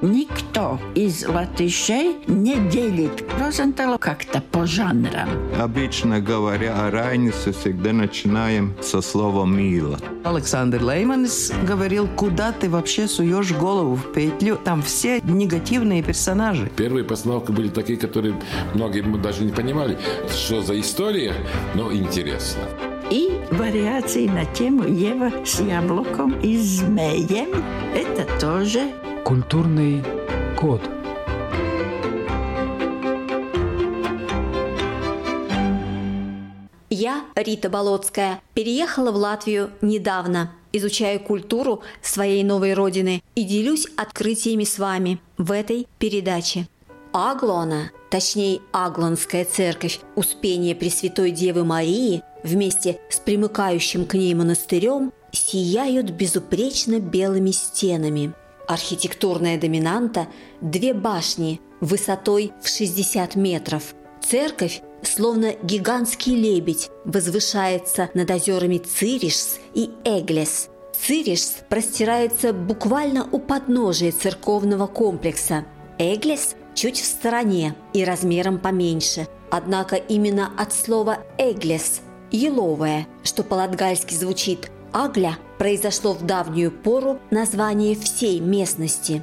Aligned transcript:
Никто 0.00 0.78
из 0.94 1.26
латышей 1.26 2.18
не 2.28 2.56
делит 2.68 3.24
Розенталу 3.40 3.98
как-то 3.98 4.40
по 4.40 4.64
жанрам. 4.64 5.28
Обычно 5.58 6.20
говоря 6.20 6.86
о 6.86 6.90
Райнисе, 6.92 7.50
всегда 7.50 7.92
начинаем 7.92 8.74
со 8.80 9.00
слова 9.00 9.44
«мило». 9.44 9.98
Александр 10.22 10.82
Лейманс 10.84 11.52
говорил, 11.66 12.06
куда 12.14 12.52
ты 12.52 12.70
вообще 12.70 13.08
суешь 13.08 13.52
голову 13.52 13.96
в 13.96 14.12
петлю. 14.12 14.56
Там 14.62 14.82
все 14.82 15.20
негативные 15.22 16.02
персонажи. 16.04 16.70
Первые 16.76 17.04
постановки 17.04 17.50
были 17.50 17.68
такие, 17.68 17.98
которые 17.98 18.40
многие 18.74 19.02
даже 19.20 19.42
не 19.42 19.52
понимали, 19.52 19.98
что 20.30 20.62
за 20.62 20.78
история, 20.78 21.34
но 21.74 21.92
интересно. 21.92 22.62
И 23.10 23.40
вариации 23.50 24.28
на 24.28 24.44
тему 24.44 24.84
Ева 24.84 25.32
с 25.44 25.60
яблоком 25.60 26.38
и 26.40 26.56
змеем. 26.56 27.48
Это 27.94 28.28
тоже 28.38 28.92
Культурный 29.28 30.02
код. 30.58 30.80
Я, 36.88 37.26
Рита 37.34 37.68
Болотская, 37.68 38.40
переехала 38.54 39.12
в 39.12 39.16
Латвию 39.16 39.72
недавно, 39.82 40.52
изучаю 40.72 41.20
культуру 41.20 41.82
своей 42.00 42.42
новой 42.42 42.72
родины 42.72 43.22
и 43.34 43.44
делюсь 43.44 43.86
открытиями 43.98 44.64
с 44.64 44.78
вами 44.78 45.20
в 45.36 45.52
этой 45.52 45.86
передаче. 45.98 46.66
Аглона, 47.12 47.90
точнее 48.08 48.60
Аглонская 48.72 49.44
церковь 49.44 50.00
Успения 50.14 50.74
Пресвятой 50.74 51.32
Девы 51.32 51.66
Марии 51.66 52.22
вместе 52.42 52.98
с 53.10 53.18
примыкающим 53.18 54.06
к 54.06 54.14
ней 54.14 54.32
монастырем 54.32 55.12
сияют 55.32 56.12
безупречно 56.12 56.98
белыми 56.98 57.50
стенами– 57.50 58.32
Архитектурная 58.68 59.58
доминанта– 59.58 60.28
две 60.60 60.92
башни 60.92 61.58
высотой 61.80 62.52
в 62.62 62.68
60 62.68 63.34
метров. 63.34 63.94
Церковь, 64.22 64.82
словно 65.02 65.54
гигантский 65.62 66.34
лебедь, 66.34 66.90
возвышается 67.06 68.10
над 68.12 68.30
озерами 68.30 68.76
Циришс 68.76 69.58
и 69.72 69.88
Эглес. 70.04 70.68
Циришс 70.92 71.54
простирается 71.70 72.52
буквально 72.52 73.26
у 73.32 73.38
подножия 73.38 74.12
церковного 74.12 74.86
комплекса. 74.86 75.64
Эглес 75.98 76.54
чуть 76.74 77.00
в 77.00 77.06
стороне 77.06 77.74
и 77.94 78.04
размером 78.04 78.58
поменьше. 78.58 79.28
Однако 79.50 79.96
именно 79.96 80.52
от 80.58 80.74
слова 80.74 81.20
«эглес»– 81.38 82.02
«еловое», 82.30 83.06
что 83.22 83.42
по-латгальски 83.44 84.12
звучит 84.12 84.70
Агля 84.92 85.38
произошло 85.58 86.14
в 86.14 86.24
давнюю 86.24 86.70
пору 86.70 87.18
название 87.30 87.96
всей 87.96 88.40
местности. 88.40 89.22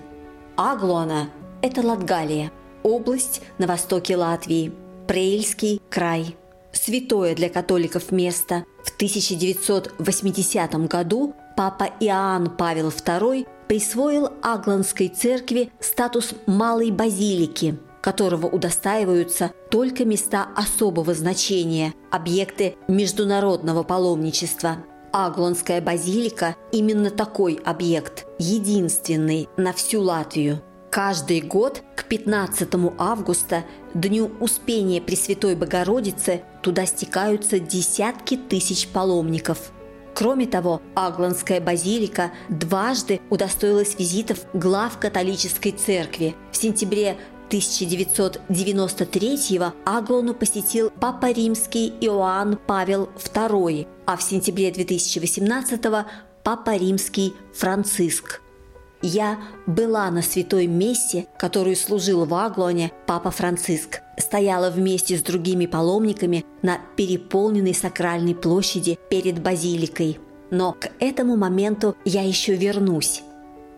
Аглона– 0.55 1.29
это 1.61 1.81
Латгалия, 1.81 2.51
область 2.83 3.41
на 3.57 3.67
востоке 3.67 4.15
Латвии, 4.15 4.73
Преильский 5.07 5.81
край. 5.89 6.35
Святое 6.71 7.35
для 7.35 7.49
католиков 7.49 8.11
место. 8.11 8.65
В 8.83 8.95
1980 8.95 10.87
году 10.87 11.33
папа 11.55 11.89
Иоанн 11.99 12.49
Павел 12.55 12.89
II 12.89 13.47
присвоил 13.67 14.29
Агланской 14.41 15.07
церкви 15.07 15.71
статус 15.79 16.33
малой 16.45 16.91
базилики, 16.91 17.77
которого 18.01 18.47
удостаиваются 18.47 19.51
только 19.71 20.05
места 20.05 20.47
особого 20.55 21.13
значения, 21.13 21.93
объекты 22.11 22.75
международного 22.87 23.83
паломничества– 23.83 24.77
Аглонская 25.17 25.79
базилика– 25.79 26.57
именно 26.73 27.09
такой 27.09 27.57
объект, 27.63 28.25
единственный 28.37 29.47
на 29.55 29.71
всю 29.71 30.01
Латвию. 30.01 30.61
Каждый 30.91 31.39
год 31.39 31.83
к 31.95 32.03
15 32.03 32.67
августа, 32.97 33.63
Дню 33.93 34.29
Успения 34.41 34.99
Пресвятой 34.99 35.55
Богородицы, 35.55 36.41
туда 36.61 36.85
стекаются 36.85 37.59
десятки 37.59 38.35
тысяч 38.35 38.89
паломников. 38.89 39.71
Кроме 40.13 40.47
того, 40.47 40.81
Аглонская 40.95 41.61
базилика 41.61 42.31
дважды 42.49 43.21
удостоилась 43.29 43.97
визитов 43.97 44.39
глав 44.51 44.99
католической 44.99 45.71
церкви. 45.71 46.35
В 46.51 46.57
сентябре 46.57 47.15
1993-го 47.49 49.73
Аглону 49.85 50.33
посетил 50.33 50.91
Папа 50.99 51.31
Римский 51.31 51.93
Иоанн 52.01 52.59
Павел 52.67 53.07
II, 53.17 53.87
а 54.05 54.17
в 54.17 54.23
сентябре 54.23 54.71
2018-го 54.71 56.05
Папа 56.43 56.75
Римский 56.75 57.33
Франциск. 57.53 58.41
Я 59.01 59.39
была 59.67 60.09
на 60.09 60.21
святой 60.21 60.67
мессе, 60.67 61.27
которую 61.37 61.75
служил 61.75 62.23
в 62.25 62.33
Аглоне 62.33 62.93
Папа 63.05 63.31
Франциск. 63.31 64.01
Стояла 64.17 64.71
вместе 64.71 65.17
с 65.17 65.21
другими 65.21 65.65
паломниками 65.65 66.45
на 66.61 66.79
переполненной 66.95 67.73
сакральной 67.73 68.33
площади 68.33 68.97
перед 69.09 69.41
базиликой. 69.41 70.19
Но 70.49 70.71
к 70.73 70.89
этому 70.99 71.35
моменту 71.35 71.95
я 72.05 72.23
еще 72.23 72.55
вернусь. 72.55 73.21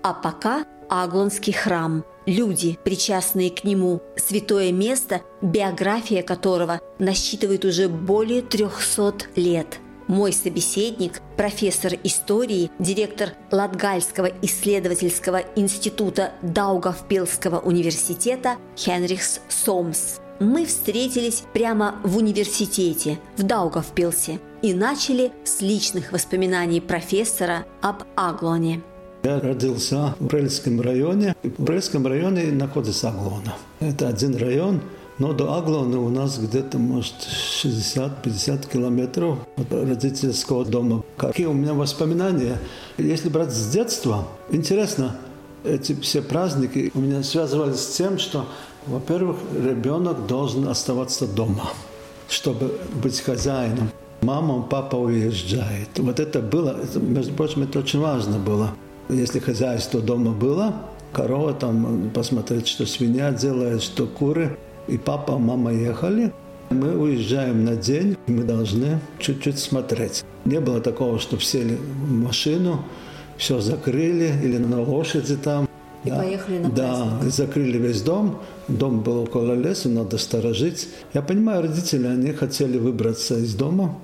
А 0.03 0.13
пока 0.13 0.66
Аглонский 0.89 1.53
храм– 1.53 2.05
люди, 2.28 2.78
причастные 2.84 3.50
к 3.50 3.64
нему, 3.64 4.02
святое 4.16 4.72
место, 4.72 5.22
биография 5.42 6.22
которого 6.22 6.80
насчитывает 7.00 7.66
уже 7.66 7.90
более 7.90 8.44
300 8.44 9.14
лет. 9.36 9.80
Мой 10.08 10.32
собеседник, 10.32 11.22
профессор 11.36 11.94
истории, 12.04 12.72
директор 12.80 13.32
Латгальского 13.52 14.30
исследовательского 14.42 15.44
института 15.56 16.32
Даугавпилского 16.44 17.60
университета 17.60 18.56
Хенрихс 18.78 19.42
Сомс. 19.50 20.20
Мы 20.40 20.66
встретились 20.66 21.44
прямо 21.52 22.00
в 22.04 22.18
университете 22.18 23.20
в 23.38 23.44
Даугавпилсе 23.44 24.40
и 24.62 24.74
начали 24.74 25.32
с 25.44 25.62
личных 25.62 26.14
воспоминаний 26.14 26.80
профессора 26.80 27.66
об 27.82 28.04
Аглоне. 28.16 28.82
Я 29.28 29.42
родился 29.42 30.16
в 30.22 30.26
Брельском 30.28 30.80
районе. 30.80 31.36
В 31.44 31.62
Брельском 31.62 32.08
районе 32.08 32.44
находится 32.44 33.10
Аглона. 33.10 33.56
Это 33.82 34.08
один 34.08 34.38
район, 34.38 34.80
но 35.20 35.34
до 35.34 35.54
Аглона 35.54 36.00
у 36.00 36.08
нас 36.08 36.40
где-то, 36.40 36.78
может, 36.78 37.16
60-50 37.62 38.72
километров 38.72 39.40
от 39.58 39.70
родительского 39.74 40.64
дома. 40.64 41.04
Какие 41.18 41.48
у 41.48 41.54
меня 41.54 41.74
воспоминания? 41.74 42.58
Если 42.98 43.28
брать 43.28 43.52
с 43.52 43.68
детства, 43.68 44.30
интересно, 44.50 45.18
эти 45.66 45.94
все 46.00 46.22
праздники 46.22 46.90
у 46.94 47.00
меня 47.02 47.22
связывались 47.22 47.82
с 47.82 47.98
тем, 47.98 48.20
что, 48.20 48.46
во-первых, 48.86 49.36
ребенок 49.62 50.26
должен 50.26 50.70
оставаться 50.70 51.28
дома, 51.28 51.70
чтобы 52.30 52.80
быть 53.04 53.20
хозяином. 53.20 53.90
Мама, 54.22 54.62
папа 54.62 54.96
уезжает. 54.96 55.90
Вот 55.98 56.22
это 56.22 56.40
было, 56.40 56.78
между 56.96 57.34
прочим, 57.34 57.64
это 57.64 57.80
очень 57.80 58.00
важно 58.00 58.40
было. 58.40 58.72
Если 59.09 59.40
хозяйство 59.40 60.01
дома 60.01 60.31
было, 60.31 60.73
корова 61.13 61.53
там, 61.53 62.12
посмотреть, 62.13 62.68
что 62.68 62.85
свинья 62.85 63.31
делает, 63.31 63.81
что 63.81 64.06
куры, 64.06 64.57
и 64.88 64.97
папа, 64.97 65.38
мама 65.38 65.73
ехали, 65.73 66.34
мы 66.69 66.97
уезжаем 66.97 67.63
на 67.63 67.75
день, 67.75 68.17
мы 68.28 68.44
должны 68.44 69.00
чуть-чуть 69.19 69.59
смотреть. 69.59 70.25
Не 70.46 70.59
было 70.59 70.81
такого, 70.81 71.19
что 71.19 71.40
сели 71.40 71.75
в 71.75 72.12
машину, 72.12 72.84
все 73.38 73.62
закрыли 73.62 74.34
или 74.44 74.57
на 74.57 74.81
лошади 74.81 75.38
там. 75.38 75.67
И 76.03 76.09
да, 76.09 76.17
поехали 76.17 76.57
на 76.59 76.69
Да, 76.69 77.19
и 77.25 77.29
закрыли 77.29 77.78
весь 77.78 78.01
дом. 78.01 78.40
Дом 78.67 79.01
был 79.01 79.23
около 79.23 79.53
леса, 79.53 79.90
надо 79.90 80.17
сторожить. 80.17 80.90
Я 81.13 81.22
понимаю, 81.22 81.62
родители, 81.62 82.07
они 82.07 82.34
хотели 82.34 82.78
выбраться 82.78 83.38
из 83.38 83.56
дома. 83.56 83.97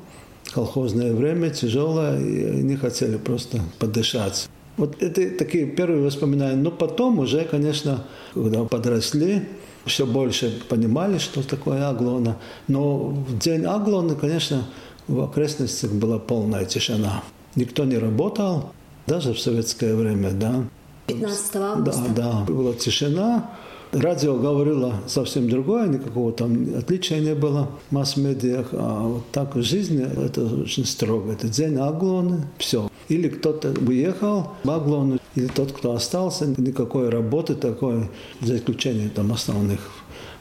Колхозное 0.53 1.13
время, 1.13 1.49
тяжелое, 1.49 2.19
и 2.19 2.43
они 2.45 2.75
хотели 2.75 3.17
просто 3.17 3.59
подышать. 3.79 4.47
Вот 4.77 5.01
это 5.01 5.29
такие 5.37 5.65
первые 5.67 6.03
воспоминания. 6.03 6.55
Но 6.55 6.71
потом 6.71 7.19
уже, 7.19 7.43
конечно, 7.45 8.05
когда 8.33 8.63
подросли, 8.63 9.43
все 9.85 10.05
больше 10.05 10.61
понимали, 10.69 11.17
что 11.17 11.47
такое 11.47 11.87
Аглона. 11.87 12.37
Но 12.67 12.97
в 13.09 13.37
день 13.37 13.65
Аглоны, 13.65 14.15
конечно, 14.15 14.65
в 15.07 15.21
окрестностях 15.21 15.91
была 15.91 16.19
полная 16.19 16.65
тишина. 16.65 17.23
Никто 17.55 17.85
не 17.85 17.97
работал, 17.97 18.71
даже 19.05 19.33
в 19.33 19.39
советское 19.39 19.95
время, 19.95 20.31
да. 20.31 20.63
15 21.07 21.55
августа? 21.57 22.01
Да, 22.15 22.43
да, 22.47 22.53
была 22.53 22.73
тишина. 22.73 23.51
Радио 23.93 24.35
говорило 24.37 24.95
совсем 25.05 25.47
другое, 25.47 25.87
никакого 25.87 26.31
там 26.31 26.75
отличия 26.75 27.19
не 27.19 27.35
было 27.35 27.69
в 27.89 27.93
масс-медиах. 27.93 28.69
А 28.71 29.07
вот 29.07 29.23
так 29.31 29.55
в 29.55 29.61
жизни 29.61 30.03
это 30.03 30.45
очень 30.63 30.85
строго. 30.85 31.31
Это 31.31 31.47
день 31.47 31.77
Аглоны, 31.77 32.47
все. 32.57 32.89
Или 33.07 33.29
кто-то 33.29 33.71
уехал 33.87 34.47
в 34.63 34.69
Аглону, 34.71 35.19
или 35.35 35.45
тот, 35.45 35.73
кто 35.73 35.93
остался, 35.93 36.47
никакой 36.57 37.09
работы 37.09 37.53
такой, 37.53 38.09
за 38.41 38.57
исключением 38.57 39.11
там 39.11 39.31
основных 39.31 39.79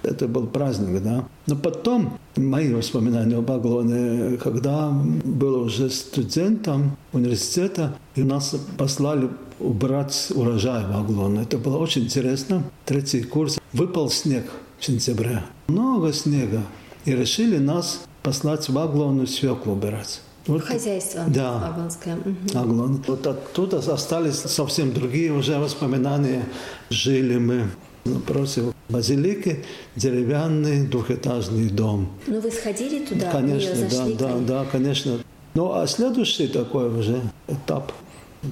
Это 0.03 0.27
был 0.27 0.47
праздник, 0.47 1.03
да. 1.03 1.25
Но 1.47 1.57
потом 1.57 2.19
мои 2.37 2.73
воспоминания 2.73 3.37
об 3.37 3.51
Аглоне, 3.51 4.37
когда 4.37 4.91
был 4.91 5.63
уже 5.63 5.91
студентом 5.91 6.97
университета, 7.13 7.97
и 8.17 8.23
нас 8.23 8.55
послали 8.77 9.29
убрать 9.61 10.33
урожай 10.35 10.85
в 10.85 10.97
Аглон. 10.97 11.39
Это 11.39 11.59
было 11.59 11.79
очень 11.79 12.05
интересно. 12.05 12.65
Третий 12.85 13.23
курс. 13.23 13.59
Выпал 13.73 14.11
снег 14.11 14.45
в 14.79 14.85
сентябре. 14.85 15.43
Много 15.69 16.13
снега. 16.13 16.63
И 17.05 17.13
решили 17.13 17.59
нас 17.59 18.03
послать 18.23 18.69
в 18.69 18.79
Аглону 18.79 19.27
свеклу 19.27 19.73
убирать. 19.73 20.21
Вот, 20.47 20.63
Хозяйство 20.63 21.23
да, 21.29 21.69
аглонское. 21.69 22.19
Аглон. 22.55 23.03
Вот 23.07 23.27
оттуда 23.27 23.79
остались 23.79 24.35
совсем 24.35 24.93
другие 24.93 25.33
уже 25.33 25.59
воспоминания. 25.59 26.45
Жили 26.91 27.39
мы 27.39 27.71
напротив 28.05 28.75
базилики, 28.93 29.65
деревянный 29.97 30.87
двухэтажный 30.87 31.69
дом. 31.69 32.09
Ну 32.27 32.41
вы 32.41 32.51
сходили 32.51 33.05
туда? 33.05 33.31
Конечно, 33.31 33.75
да, 33.91 34.07
да, 34.19 34.39
да, 34.39 34.65
конечно. 34.71 35.19
Ну 35.55 35.73
а 35.73 35.87
следующий 35.87 36.49
такой 36.49 36.89
уже 36.89 37.21
этап 37.49 37.93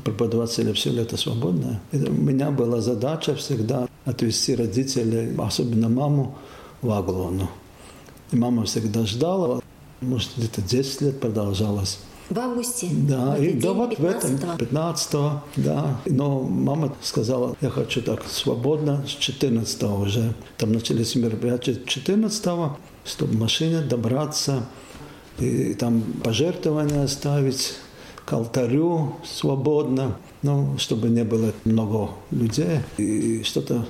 преподавателя 0.04 0.72
все 0.72 0.90
лето 0.90 1.16
свободное. 1.16 1.81
И 1.92 1.96
у 1.96 2.12
меня 2.12 2.50
была 2.50 2.81
задача 2.81 3.34
всегда 3.34 3.88
отвезти 4.04 4.54
родителей, 4.54 5.34
особенно 5.38 5.88
маму, 5.88 6.37
в 6.82 6.90
Аглону. 6.90 7.50
И 8.32 8.37
мама 8.37 8.64
всегда 8.64 9.04
ждала, 9.04 9.60
может, 10.00 10.31
где-то 10.37 10.62
10 10.62 11.00
лет 11.02 11.20
продолжалось. 11.20 11.98
В 12.31 12.38
августе? 12.38 12.88
Да, 12.93 13.37
и, 13.37 13.55
да 13.55 13.73
вот 13.73 13.99
в 13.99 14.05
этом, 14.05 14.56
15 14.56 15.12
да. 15.56 16.00
Но 16.06 16.43
мама 16.43 16.94
сказала, 17.03 17.56
я 17.61 17.71
хочу 17.71 18.03
так 18.03 18.25
свободно, 18.25 19.05
с 19.06 19.11
14 19.11 19.82
уже. 19.82 20.32
Там 20.56 20.73
начались 20.73 21.17
мероприятия 21.17 21.77
14 21.85 22.47
чтобы 23.05 23.32
в 23.32 23.41
машине 23.41 23.81
добраться, 23.81 24.67
и 25.38 25.75
там 25.75 26.03
пожертвования 26.23 27.05
оставить 27.05 27.75
к 28.25 28.33
алтарю 28.33 29.17
свободно, 29.25 30.17
ну, 30.43 30.76
чтобы 30.79 31.09
не 31.09 31.25
было 31.25 31.53
много 31.65 32.11
людей, 32.31 32.81
и 32.99 33.43
что-то 33.43 33.87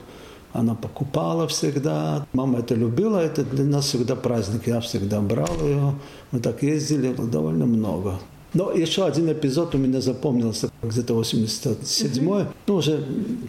она 0.53 0.75
покупала 0.75 1.47
всегда. 1.49 2.27
Мама 2.33 2.61
это 2.61 2.75
любила, 2.75 3.19
это 3.19 3.45
для 3.45 3.65
нас 3.65 3.87
всегда 3.87 4.17
праздник. 4.17 4.67
Я 4.67 4.81
всегда 4.81 5.21
брал 5.21 5.55
ее. 5.63 5.95
Мы 6.33 6.41
так 6.41 6.63
ездили 6.63 7.13
довольно 7.13 7.67
много. 7.67 8.19
Но 8.53 8.73
еще 8.73 9.05
один 9.05 9.31
эпизод 9.31 9.75
у 9.77 9.79
меня 9.79 10.01
запомнился, 10.01 10.71
где-то 10.83 11.15
87-й, 11.15 12.47
ну, 12.67 12.75
уже 12.75 13.05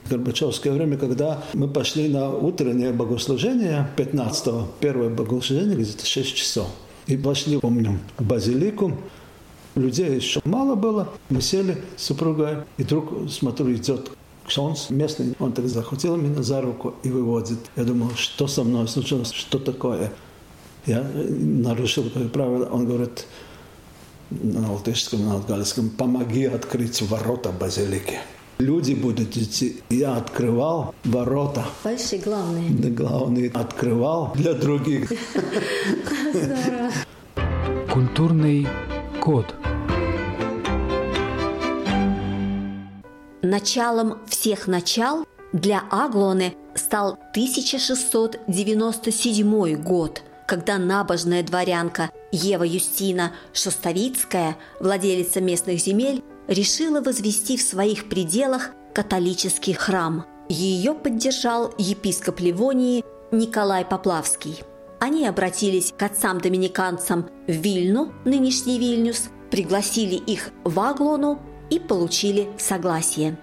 Горбачевское 0.08 0.72
время, 0.72 0.96
когда 0.98 1.44
мы 1.54 1.68
пошли 1.68 2.08
на 2.08 2.30
утреннее 2.30 2.92
богослужение 2.92 3.90
15-го, 3.98 4.68
первое 4.80 5.10
богослужение 5.10 5.76
где-то 5.76 6.06
6 6.06 6.36
часов. 6.36 6.68
И 7.08 7.18
пошли, 7.18 7.58
помню, 7.58 7.98
в 8.20 8.24
базилику, 8.24 8.92
людей 9.74 10.16
еще 10.16 10.40
мало 10.46 10.76
было. 10.76 11.10
Мы 11.30 11.42
сели 11.42 11.78
с 11.98 12.04
супругой, 12.04 12.58
и 12.78 12.84
вдруг, 12.84 13.28
смотрю, 13.28 13.74
идет 13.74 14.12
Кшонс 14.48 14.90
местный, 14.90 15.36
он 15.40 15.54
так 15.54 15.68
захватил 15.68 16.18
меня 16.18 16.42
за 16.42 16.62
руку 16.62 16.96
и 17.04 17.10
выводит. 17.10 17.60
Я 17.76 17.84
думал, 17.84 18.12
что 18.16 18.48
со 18.48 18.64
мной 18.64 18.88
случилось, 18.88 19.32
что 19.32 19.60
такое. 19.60 20.12
Я 20.86 21.04
нарушил 21.04 22.04
правила. 22.34 22.66
Он 22.66 22.86
говорит 22.86 23.26
на 24.32 24.74
латышском, 24.74 25.26
на 25.26 25.40
галийском, 25.40 25.90
помоги 25.90 26.46
открыть 26.46 27.02
ворота 27.02 27.52
базилики. 27.52 28.20
Люди 28.60 28.94
будут 28.94 29.36
идти. 29.38 29.82
Я 29.90 30.18
открывал 30.18 30.94
ворота. 31.04 31.66
Большие, 31.84 32.22
главные. 32.22 32.70
Да, 32.70 32.90
главные. 32.90 33.50
Открывал 33.50 34.34
для 34.36 34.54
других. 34.54 35.12
Культурный 37.92 38.68
код. 39.20 39.54
Началом 43.42 44.20
всех 44.42 44.66
начал 44.66 45.28
для 45.54 45.84
Аглоны 45.92 46.56
стал 46.74 47.20
1697 47.34 49.76
год, 49.76 50.24
когда 50.48 50.80
набожная 50.80 51.44
дворянка 51.44 52.10
Ева 52.32 52.64
Юстина 52.64 53.34
Шостовицкая, 53.54 54.58
владелица 54.80 55.42
местных 55.42 55.80
земель, 55.80 56.24
решила 56.48 57.02
возвести 57.02 57.56
в 57.56 57.62
своих 57.62 58.10
пределах 58.10 58.72
католический 58.96 59.74
храм. 59.74 60.26
Ее 60.50 60.96
поддержал 60.96 61.72
епископ 61.78 62.40
Ливонии 62.40 63.06
Николай 63.32 63.86
Поплавский. 63.86 64.64
Они 65.00 65.28
обратились 65.28 65.94
к 65.96 66.02
отцам-доминиканцам 66.02 67.30
в 67.48 67.52
Вильну, 67.52 68.12
нынешний 68.26 68.80
Вильнюс, 68.80 69.30
пригласили 69.52 70.16
их 70.16 70.50
в 70.64 70.80
Аглону 70.80 71.40
и 71.70 71.78
получили 71.78 72.50
согласие. 72.58 73.38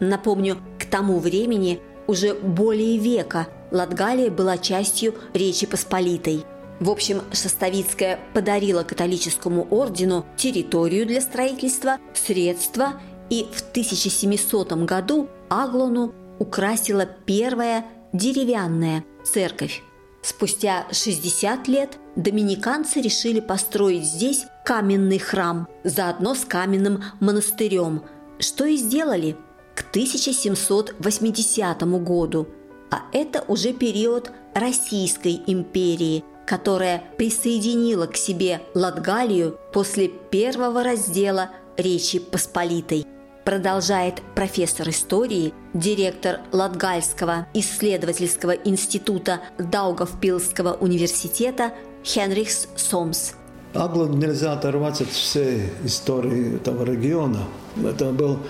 Напомню, 0.00 0.58
к 0.78 0.84
тому 0.84 1.18
времени 1.18 1.80
уже 2.06 2.34
более 2.34 2.98
века 2.98 3.48
Латгалия 3.70 4.30
была 4.30 4.56
частью 4.58 5.14
Речи 5.34 5.66
Посполитой. 5.66 6.44
В 6.80 6.90
общем, 6.90 7.22
Шостовицкая 7.32 8.20
подарила 8.34 8.84
католическому 8.84 9.66
ордену 9.70 10.24
территорию 10.36 11.06
для 11.06 11.20
строительства, 11.20 11.98
средства 12.14 13.00
и 13.30 13.46
в 13.52 13.60
1700 13.72 14.72
году 14.84 15.28
Аглону 15.48 16.14
украсила 16.38 17.04
первая 17.04 17.84
деревянная 18.12 19.04
церковь. 19.24 19.82
Спустя 20.22 20.86
60 20.92 21.68
лет 21.68 21.98
доминиканцы 22.16 23.00
решили 23.00 23.40
построить 23.40 24.04
здесь 24.04 24.44
каменный 24.64 25.18
храм, 25.18 25.68
заодно 25.84 26.34
с 26.34 26.44
каменным 26.44 27.02
монастырем, 27.20 28.02
что 28.38 28.64
и 28.66 28.76
сделали 28.76 29.36
к 29.78 29.90
1780 29.90 31.82
году. 32.02 32.48
А 32.90 33.02
это 33.12 33.44
уже 33.46 33.72
период 33.72 34.32
Российской 34.54 35.40
империи, 35.46 36.24
которая 36.46 37.04
присоединила 37.16 38.06
к 38.06 38.16
себе 38.16 38.60
Латгалию 38.74 39.56
после 39.72 40.08
первого 40.08 40.82
раздела 40.82 41.50
Речи 41.76 42.18
Посполитой– 42.18 43.06
продолжает 43.44 44.20
профессор 44.34 44.90
истории, 44.90 45.54
директор 45.72 46.40
Латгальского 46.52 47.46
исследовательского 47.54 48.50
института 48.50 49.40
Даугавпилского 49.56 50.74
университета 50.74 51.72
Хенрихс 52.04 52.68
Сомс. 52.76 53.32
Аглон 53.72 54.18
нельзя 54.18 54.52
оторвать 54.52 55.00
от 55.00 55.08
всей 55.08 55.70
истории 55.82 56.56
этого 56.56 56.84
региона. 56.84 57.44
Это 57.82 58.12
был 58.12 58.40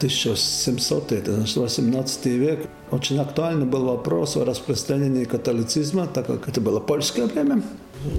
1700, 0.00 1.12
это 1.12 1.34
значит 1.34 1.56
18 1.58 2.26
век. 2.26 2.66
Очень 2.90 3.18
актуальный 3.18 3.66
был 3.66 3.84
вопрос 3.84 4.34
о 4.38 4.46
распространении 4.46 5.24
католицизма, 5.24 6.06
так 6.06 6.26
как 6.26 6.48
это 6.48 6.62
было 6.62 6.80
польское 6.80 7.26
время. 7.26 7.62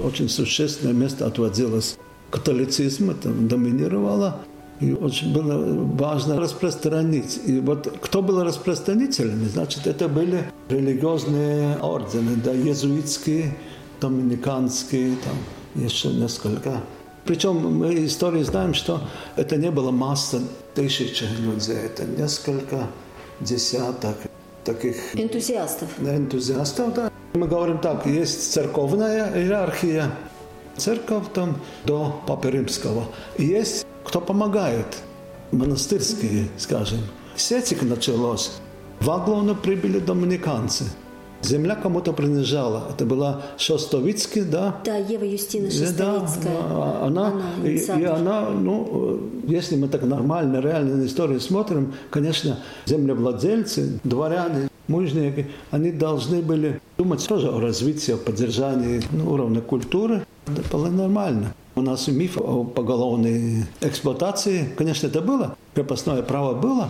Очень 0.04 0.30
существенное 0.30 0.94
место 0.94 1.26
отводилось 1.26 1.98
католицизм, 2.30 3.10
это 3.10 3.30
доминировало. 3.30 4.42
И 4.80 4.94
очень 4.94 5.34
было 5.34 5.84
важно 5.96 6.40
распространить. 6.40 7.40
И 7.48 7.60
вот 7.60 7.92
кто 8.00 8.22
был 8.22 8.44
распространителями? 8.44 9.48
Значит, 9.48 9.88
это 9.88 10.08
были 10.08 10.52
религиозные 10.70 11.78
ордены, 11.78 12.36
да, 12.36 12.54
иезуитские, 12.54 13.58
доминиканские, 14.00 15.16
там 15.24 15.84
еще 15.84 16.10
несколько. 16.10 16.82
Причем 17.26 17.56
мы 17.56 18.06
истории 18.06 18.44
знаем, 18.44 18.74
что 18.74 19.02
это 19.36 19.58
не 19.58 19.72
было 19.72 19.92
масса 19.92 20.42
тысячи 20.74 21.24
людей, 21.24 21.78
это 21.78 22.06
несколько 22.06 22.88
десяток 23.40 24.18
таких... 24.64 25.16
Энтузиастов. 25.16 25.90
Энтузиастов, 26.00 26.94
да. 26.94 27.12
Мы 27.34 27.48
говорим 27.48 27.80
так, 27.80 28.06
есть 28.06 28.52
церковная 28.52 29.34
иерархия, 29.36 30.12
церковь 30.78 31.26
там 31.34 31.58
до 31.86 32.22
Папы 32.28 32.52
Римского. 32.52 33.06
И 33.38 33.46
есть 33.46 33.86
кто 34.04 34.20
помогает, 34.20 34.88
монастырские, 35.52 36.48
скажем. 36.58 37.00
С 37.36 37.52
этих 37.52 37.82
началось. 37.84 38.52
В 39.00 39.10
Аглону 39.10 39.56
прибыли 39.56 40.00
доминиканцы. 40.00 40.86
Земля 41.44 41.76
кому-то 41.76 42.14
принадлежала. 42.14 42.84
Это 42.90 43.06
была 43.06 43.42
Шостовицкий, 43.58 44.44
да? 44.44 44.76
Да, 44.86 44.98
Ева 44.98 45.24
Юстина 45.24 45.70
Шостовицкая. 45.70 46.54
Да, 46.70 47.06
она, 47.06 47.28
она 47.28 47.42
и, 47.64 47.78
и 47.78 48.04
она, 48.04 48.50
ну, 48.50 49.20
если 49.48 49.76
мы 49.76 49.88
так 49.88 50.04
нормально, 50.04 50.60
реально 50.60 50.98
на 50.98 51.06
историю 51.06 51.40
смотрим, 51.40 51.94
конечно, 52.10 52.60
землевладельцы, 52.86 54.00
дворяне, 54.04 54.70
мужники, 54.88 55.48
они 55.72 55.92
должны 55.92 56.42
были 56.42 56.82
думать 56.98 57.28
тоже 57.28 57.50
о 57.50 57.60
развитии, 57.60 58.14
о 58.14 58.18
поддержании 58.18 59.02
ну, 59.12 59.32
уровня 59.32 59.62
культуры. 59.62 60.26
Это 60.46 60.78
было 60.78 60.88
нормально. 60.88 61.54
У 61.76 61.82
нас 61.82 62.08
миф 62.08 62.38
о 62.38 62.66
поголовной 62.66 63.66
эксплуатации, 63.80 64.70
конечно, 64.78 65.08
это 65.08 65.22
было, 65.22 65.56
крепостное 65.74 66.22
право 66.22 66.54
было, 66.54 66.90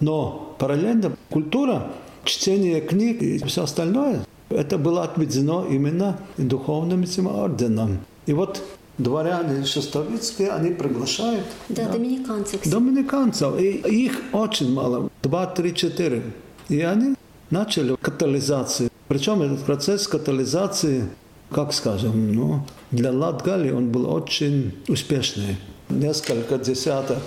но 0.00 0.54
параллельно 0.58 1.16
культура, 1.30 1.90
чтение 2.28 2.80
книг 2.80 3.22
и 3.22 3.38
все 3.44 3.62
остальное 3.64 4.24
Это 4.50 4.78
было 4.78 5.04
отведено 5.04 5.66
именно 5.66 6.18
духовным 6.36 7.02
этим 7.02 7.26
орденом. 7.26 7.98
И 8.26 8.32
вот 8.32 8.62
дворяне 8.98 9.64
Шестовицкие, 9.64 10.50
они 10.50 10.70
приглашают 10.70 11.44
Да, 11.68 11.88
доминиканцы, 11.88 12.56
кстати. 12.58 12.68
доминиканцев. 12.68 13.58
И 13.60 14.04
их 14.04 14.20
очень 14.32 14.72
мало, 14.72 15.10
два, 15.22 15.46
три, 15.46 15.74
четыре. 15.74 16.22
И 16.68 16.80
они 16.80 17.14
начали 17.50 17.96
катализацию. 17.96 18.90
Причем 19.08 19.42
этот 19.42 19.60
процесс 19.64 20.06
катализации, 20.08 21.04
как 21.50 21.72
скажем, 21.72 22.34
ну, 22.34 22.62
для 22.90 23.10
Латгали 23.12 23.70
он 23.70 23.90
был 23.90 24.12
очень 24.12 24.74
успешный. 24.88 25.56
Несколько 25.88 26.58
десяток 26.58 27.18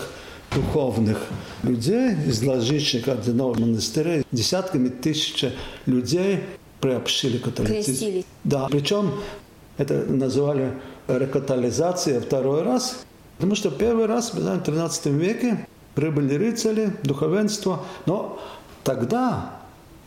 духовных 0.54 1.28
людей 1.64 2.14
из 2.28 2.44
различных 2.44 3.08
орденов 3.08 3.60
монастырей, 3.60 4.24
десятками 4.32 4.90
тысяч 4.90 5.46
людей 5.86 6.42
приобщили 6.80 7.38
католицизм. 7.38 7.86
Крестились. 7.86 8.26
Да, 8.44 8.68
причем 8.70 9.12
это 9.78 10.06
называли 10.06 10.74
рекатализация 11.08 12.20
второй 12.20 12.64
раз, 12.64 13.04
потому 13.38 13.56
что 13.56 13.72
первый 13.72 14.06
раз, 14.06 14.34
мы 14.34 14.42
знаем, 14.42 14.60
в 14.60 14.64
13 14.64 15.06
веке 15.08 15.68
прибыли 15.96 16.36
рыцари, 16.36 16.94
духовенство, 17.04 17.84
но 18.06 18.40
тогда 18.84 19.62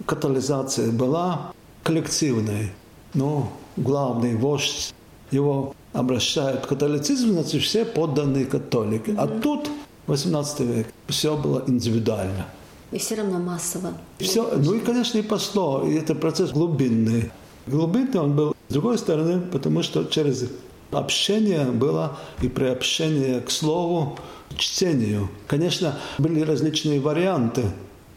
катализация 0.06 0.90
была 0.90 1.52
коллективной. 1.82 2.72
Ну, 3.14 3.48
главный 3.76 4.34
вождь 4.34 4.92
его 5.30 5.74
обращают 5.92 6.64
в 6.64 6.68
католицизм, 6.68 7.32
значит, 7.32 7.62
все 7.62 7.84
подданные 7.84 8.44
католики. 8.44 9.14
А 9.16 9.28
тут, 9.28 9.70
18 10.06 10.60
век, 10.60 10.86
все 11.08 11.36
было 11.36 11.62
индивидуально. 11.66 12.46
И 12.92 12.98
все 12.98 13.16
равно 13.16 13.38
массово. 13.38 13.94
Все, 14.18 14.56
ну 14.56 14.74
и, 14.74 14.80
конечно, 14.80 15.18
и 15.18 15.22
пошло. 15.22 15.82
И 15.84 15.94
это 15.94 16.14
процесс 16.14 16.50
глубинный. 16.50 17.32
Глубинный 17.66 18.20
он 18.20 18.36
был 18.36 18.54
с 18.68 18.72
другой 18.72 18.98
стороны, 18.98 19.40
потому 19.40 19.82
что 19.82 20.04
через 20.04 20.44
общение 20.90 21.66
было 21.66 22.18
и 22.40 22.48
приобщение 22.48 23.40
к 23.40 23.50
слову, 23.50 24.18
к 24.50 24.58
чтению. 24.58 25.28
Конечно, 25.46 25.98
были 26.18 26.40
различные 26.40 27.00
варианты, 27.00 27.64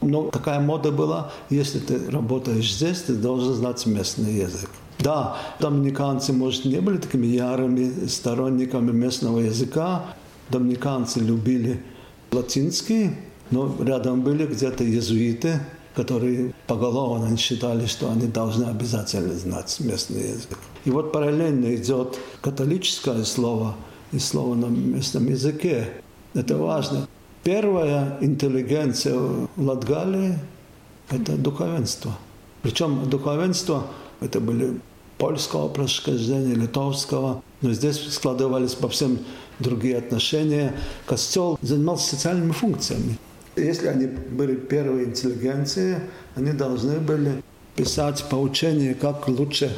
но 0.02 0.30
такая 0.30 0.60
мода 0.60 0.92
была, 0.92 1.32
если 1.50 1.80
ты 1.80 2.12
работаешь 2.12 2.72
здесь, 2.72 3.02
ты 3.02 3.16
должен 3.16 3.54
знать 3.54 3.86
местный 3.86 4.34
язык. 4.34 4.70
Да, 5.00 5.38
доминиканцы, 5.60 6.34
может, 6.34 6.66
не 6.66 6.80
были 6.82 6.98
такими 6.98 7.28
ярыми 7.28 8.08
сторонниками 8.08 8.92
местного 8.92 9.40
языка. 9.40 10.06
Доминиканцы 10.50 11.20
любили 11.20 11.84
латинский, 12.32 13.12
но 13.52 13.76
рядом 13.80 14.22
были 14.22 14.46
где-то 14.46 14.84
иезуиты, 14.84 15.60
которые 15.96 16.54
поголовно 16.68 17.36
считали, 17.38 17.86
что 17.86 18.12
они 18.12 18.28
должны 18.28 18.66
обязательно 18.66 19.34
знать 19.34 19.76
местный 19.80 20.30
язык. 20.30 20.60
И 20.86 20.92
вот 20.92 21.12
параллельно 21.12 21.76
идет 21.76 22.20
католическое 22.42 23.24
слово 23.24 23.76
и 24.12 24.20
слово 24.20 24.56
на 24.56 24.68
местном 24.68 25.26
языке. 25.28 25.90
Это 26.34 26.56
важно. 26.58 27.08
Первая 27.44 28.18
интеллигенция 28.22 29.18
в 29.18 29.50
Латгалии– 29.58 30.38
это 31.10 31.36
духовенство. 31.36 32.18
Причем 32.62 33.10
духовенство– 33.10 33.88
это 34.20 34.40
были 34.40 34.80
польского 35.18 35.68
происхождения, 35.68 36.54
литовского, 36.54 37.42
но 37.62 37.74
здесь 37.74 38.00
складывались 38.14 38.78
совсем 38.80 39.20
другие 39.60 39.98
отношения. 39.98 40.74
Костел 41.06 41.58
занимался 41.62 42.16
социальными 42.16 42.52
функциями. 42.52 43.18
Если 43.56 43.88
они 43.88 44.06
были 44.06 44.56
первой 44.56 45.06
интеллигенцией, 45.06 45.98
они 46.36 46.52
должны 46.52 47.00
были 47.00 47.44
писать 47.76 48.26
поучения, 48.30 48.94
как 48.94 49.28
лучше 49.28 49.76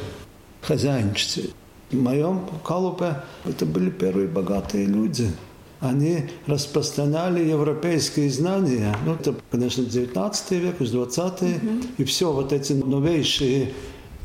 хозяйничать. 0.60 1.50
В 1.90 1.96
моем 1.96 2.42
Калупе 2.64 3.16
это 3.44 3.66
были 3.66 3.90
первые 3.90 4.28
богатые 4.28 4.86
люди. 4.86 5.30
Они 5.80 6.28
распространяли 6.46 7.48
европейские 7.48 8.30
знания. 8.30 8.94
Ну, 9.06 9.14
это, 9.14 9.34
конечно, 9.50 9.84
19 9.84 10.50
век, 10.52 10.76
20 10.78 11.42
И 11.96 12.04
все 12.04 12.32
вот 12.32 12.52
эти 12.52 12.74
новейшие 12.74 13.72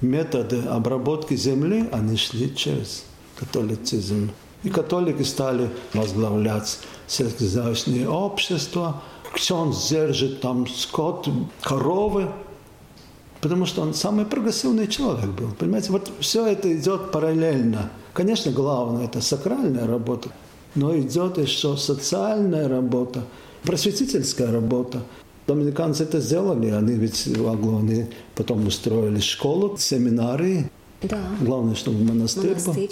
методы 0.02 0.62
обработки 0.64 1.36
земли, 1.36 1.86
они 1.92 2.18
шли 2.18 2.54
через 2.54 3.06
католицизм. 3.38 4.32
И 4.66 4.70
католики 4.70 5.22
стали 5.22 5.70
возглавлять 5.94 6.80
сельскохозяйственные 7.06 8.10
общества. 8.10 9.04
Ксенц 9.34 9.90
держит 9.90 10.42
там 10.42 10.66
скот, 10.68 11.30
коровы, 11.62 12.32
потому 13.42 13.68
что 13.68 13.84
он 13.84 13.94
самый 13.94 14.26
прогрессивный 14.26 14.88
человек 14.88 15.30
был. 15.30 15.52
Понимаете, 15.60 15.92
вот 15.92 16.10
все 16.20 16.48
это 16.48 16.76
идет 16.76 17.12
параллельно. 17.12 17.92
Конечно, 18.14 18.52
главное– 18.52 19.06
это 19.06 19.22
сакральная 19.22 19.86
работа, 19.86 20.30
но 20.74 20.98
идет 20.98 21.38
еще 21.38 21.78
социальная 21.78 22.68
работа, 22.68 23.24
просветительская 23.62 24.52
работа. 24.52 25.04
Доминиканцы 25.46 26.06
это 26.06 26.20
сделали, 26.22 26.72
они 26.72 26.94
ведь 26.94 27.28
в 27.28 27.48
Аглоне 27.48 28.10
потом 28.34 28.66
устроили 28.66 29.20
школу, 29.20 29.78
семинарии. 29.78 30.72
Да. 31.04 31.20
Главное, 31.40 31.76
чтобы 31.76 32.04
монастырь, 32.04 32.56
был. 32.66 32.90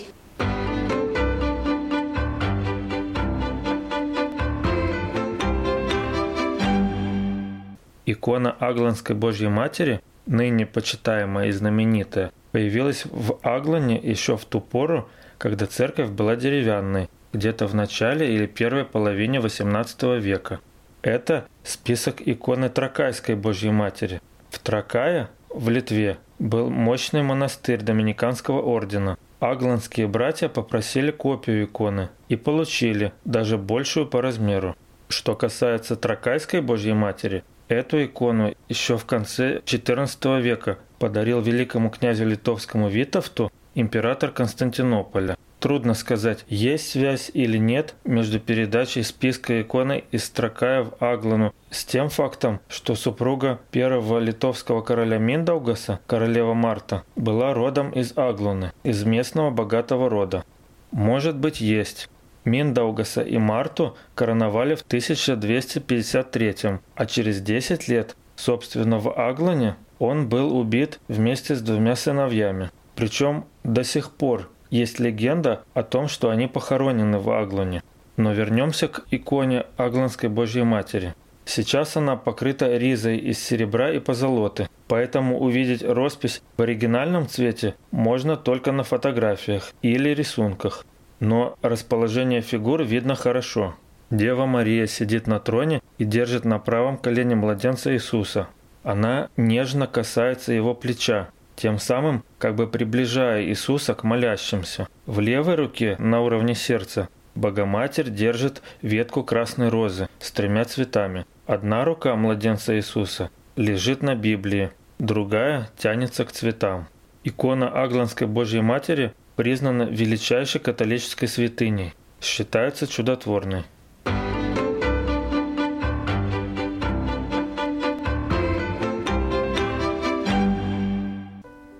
Икона 8.05 8.51
Агланской 8.51 9.15
Божьей 9.15 9.49
Матери, 9.49 10.01
ныне 10.25 10.65
почитаемая 10.65 11.47
и 11.47 11.51
знаменитая, 11.51 12.31
появилась 12.51 13.05
в 13.05 13.39
Аглане 13.41 13.97
еще 13.97 14.37
в 14.37 14.45
ту 14.45 14.59
пору, 14.61 15.09
когда 15.37 15.65
церковь 15.65 16.09
была 16.09 16.35
деревянной, 16.35 17.09
где-то 17.33 17.67
в 17.67 17.75
начале 17.75 18.33
или 18.33 18.45
первой 18.45 18.85
половине 18.85 19.39
XVIII 19.39 20.19
века. 20.19 20.59
Это 21.01 21.45
список 21.63 22.21
иконы 22.25 22.69
Тракайской 22.69 23.35
Божьей 23.35 23.71
Матери. 23.71 24.21
В 24.49 24.59
Тракае, 24.59 25.29
в 25.49 25.69
Литве, 25.69 26.17
был 26.39 26.69
мощный 26.69 27.23
монастырь 27.23 27.81
Доминиканского 27.81 28.61
ордена. 28.61 29.17
Агланские 29.39 30.07
братья 30.07 30.47
попросили 30.47 31.11
копию 31.11 31.65
иконы 31.65 32.09
и 32.29 32.35
получили, 32.35 33.11
даже 33.25 33.57
большую 33.57 34.07
по 34.07 34.21
размеру. 34.21 34.75
Что 35.09 35.35
касается 35.35 35.95
Тракайской 35.95 36.61
Божьей 36.61 36.93
Матери, 36.93 37.43
эту 37.67 38.03
икону 38.03 38.53
еще 38.69 38.97
в 38.97 39.05
конце 39.05 39.59
XIV 39.59 40.41
века 40.41 40.77
подарил 40.99 41.41
великому 41.41 41.89
князю 41.89 42.25
литовскому 42.25 42.89
Витовту 42.89 43.51
император 43.75 44.31
Константинополя. 44.31 45.37
Трудно 45.59 45.93
сказать, 45.93 46.43
есть 46.49 46.91
связь 46.91 47.31
или 47.33 47.57
нет 47.57 47.95
между 48.03 48.39
передачей 48.39 49.01
списка 49.01 49.61
иконы 49.61 50.03
из 50.11 50.29
Тракая 50.29 50.83
в 50.83 50.95
Аглану 50.99 51.53
с 51.69 51.85
тем 51.85 52.09
фактом, 52.09 52.59
что 52.67 52.95
супруга 52.95 53.61
первого 53.71 54.19
литовского 54.19 54.81
короля 54.81 55.19
Миндаугаса, 55.19 56.01
королева 56.05 56.53
Марта, 56.53 57.03
была 57.15 57.53
родом 57.53 57.91
из 57.91 58.17
Аглуны, 58.17 58.73
из 58.83 59.05
местного 59.05 59.51
богатого 59.51 60.09
рода. 60.09 60.43
Может 60.91 61.37
быть, 61.37 61.61
есть. 61.61 62.09
Миндаугаса 62.45 63.21
и 63.21 63.37
Марту 63.37 63.95
короновали 64.15 64.75
в 64.75 64.81
1253, 64.81 66.55
а 66.95 67.05
через 67.05 67.41
10 67.41 67.87
лет, 67.87 68.15
собственно, 68.35 68.99
в 68.99 69.17
Аглане 69.17 69.75
он 69.99 70.27
был 70.27 70.57
убит 70.57 70.99
вместе 71.07 71.55
с 71.55 71.61
двумя 71.61 71.95
сыновьями. 71.95 72.71
Причем 72.95 73.45
до 73.63 73.83
сих 73.83 74.11
пор 74.11 74.49
есть 74.69 74.99
легенда 74.99 75.63
о 75.73 75.83
том, 75.83 76.07
что 76.07 76.29
они 76.29 76.47
похоронены 76.47 77.19
в 77.19 77.29
Аглоне. 77.31 77.83
Но 78.17 78.33
вернемся 78.33 78.87
к 78.87 79.05
иконе 79.11 79.65
Агланской 79.77 80.29
Божьей 80.29 80.63
Матери. 80.63 81.15
Сейчас 81.45 81.97
она 81.97 82.15
покрыта 82.15 82.77
ризой 82.77 83.17
из 83.17 83.43
серебра 83.43 83.91
и 83.91 83.99
позолоты, 83.99 84.69
поэтому 84.87 85.39
увидеть 85.39 85.83
роспись 85.83 86.41
в 86.57 86.61
оригинальном 86.61 87.27
цвете 87.27 87.75
можно 87.91 88.37
только 88.37 88.71
на 88.71 88.83
фотографиях 88.83 89.73
или 89.81 90.09
рисунках. 90.09 90.85
Но 91.23 91.57
расположение 91.61 92.41
фигур 92.41 92.83
видно 92.83 93.15
хорошо. 93.15 93.75
Дева 94.11 94.45
Мария 94.45 94.87
сидит 94.87 95.25
на 95.25 95.39
троне 95.39 95.81
и 95.97 96.03
держит 96.03 96.43
на 96.43 96.59
правом 96.59 96.97
колене 96.97 97.33
младенца 97.33 97.93
Иисуса. 97.93 98.49
Она 98.83 99.29
нежно 99.37 99.87
касается 99.87 100.51
его 100.51 100.75
плеча, 100.75 101.29
тем 101.55 101.79
самым 101.79 102.25
как 102.39 102.55
бы 102.55 102.67
приближая 102.67 103.41
Иисуса 103.45 103.93
к 103.93 104.03
молящимся. 104.03 104.89
В 105.05 105.21
левой 105.21 105.55
руке, 105.55 105.95
на 105.97 106.19
уровне 106.19 106.55
сердца, 106.55 107.07
Богоматерь 107.35 108.09
держит 108.09 108.61
ветку 108.81 109.23
красной 109.23 109.69
розы 109.69 110.09
с 110.19 110.29
тремя 110.29 110.65
цветами. 110.65 111.25
Одна 111.47 111.85
рука 111.85 112.17
младенца 112.17 112.75
Иисуса 112.75 113.29
лежит 113.55 114.03
на 114.03 114.15
Библии, 114.15 114.71
другая 114.99 115.69
тянется 115.77 116.25
к 116.25 116.33
цветам. 116.33 116.87
Икона 117.23 117.69
Агланской 117.69 118.27
Божьей 118.27 118.59
Матери 118.59 119.13
признана 119.35 119.83
величайшей 119.83 120.61
католической 120.61 121.27
святыней, 121.27 121.93
считается 122.21 122.87
чудотворной. 122.87 123.63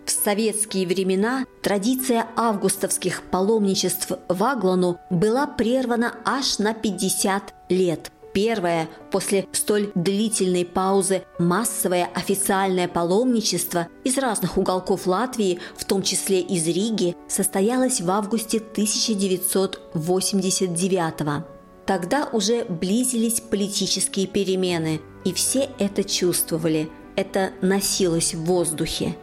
В 0.05 0.09
советские 0.09 0.87
времена 0.87 1.45
традиция 1.61 2.27
августовских 2.37 3.23
паломничеств 3.23 4.11
в 4.29 4.43
Аглону 4.43 4.97
была 5.09 5.47
прервана 5.47 6.15
аж 6.23 6.59
на 6.59 6.73
50 6.73 7.53
лет. 7.69 8.12
Первое, 8.33 8.89
после 9.11 9.45
столь 9.51 9.91
длительной 9.93 10.65
паузы, 10.65 11.21
массовое 11.37 12.09
официальное 12.15 12.87
паломничество 12.87 13.89
из 14.03 14.17
разных 14.17 14.57
уголков 14.57 15.05
Латвии, 15.05 15.59
в 15.77 15.85
том 15.85 16.01
числе 16.01 16.41
из 16.41 16.65
Риги, 16.67 17.15
состоялось 17.27 18.01
в 18.01 18.09
августе 18.09 18.57
1989 18.57 21.19
года. 21.19 21.45
Тогда 21.85 22.27
уже 22.31 22.63
близились 22.63 23.41
политические 23.41 24.25
перемены, 24.25 25.01
и 25.25 25.33
все 25.33 25.69
это 25.79 26.03
чувствовали, 26.03 26.89
это 27.15 27.51
носилось 27.61 28.33
в 28.33 28.45
воздухе. 28.45 29.15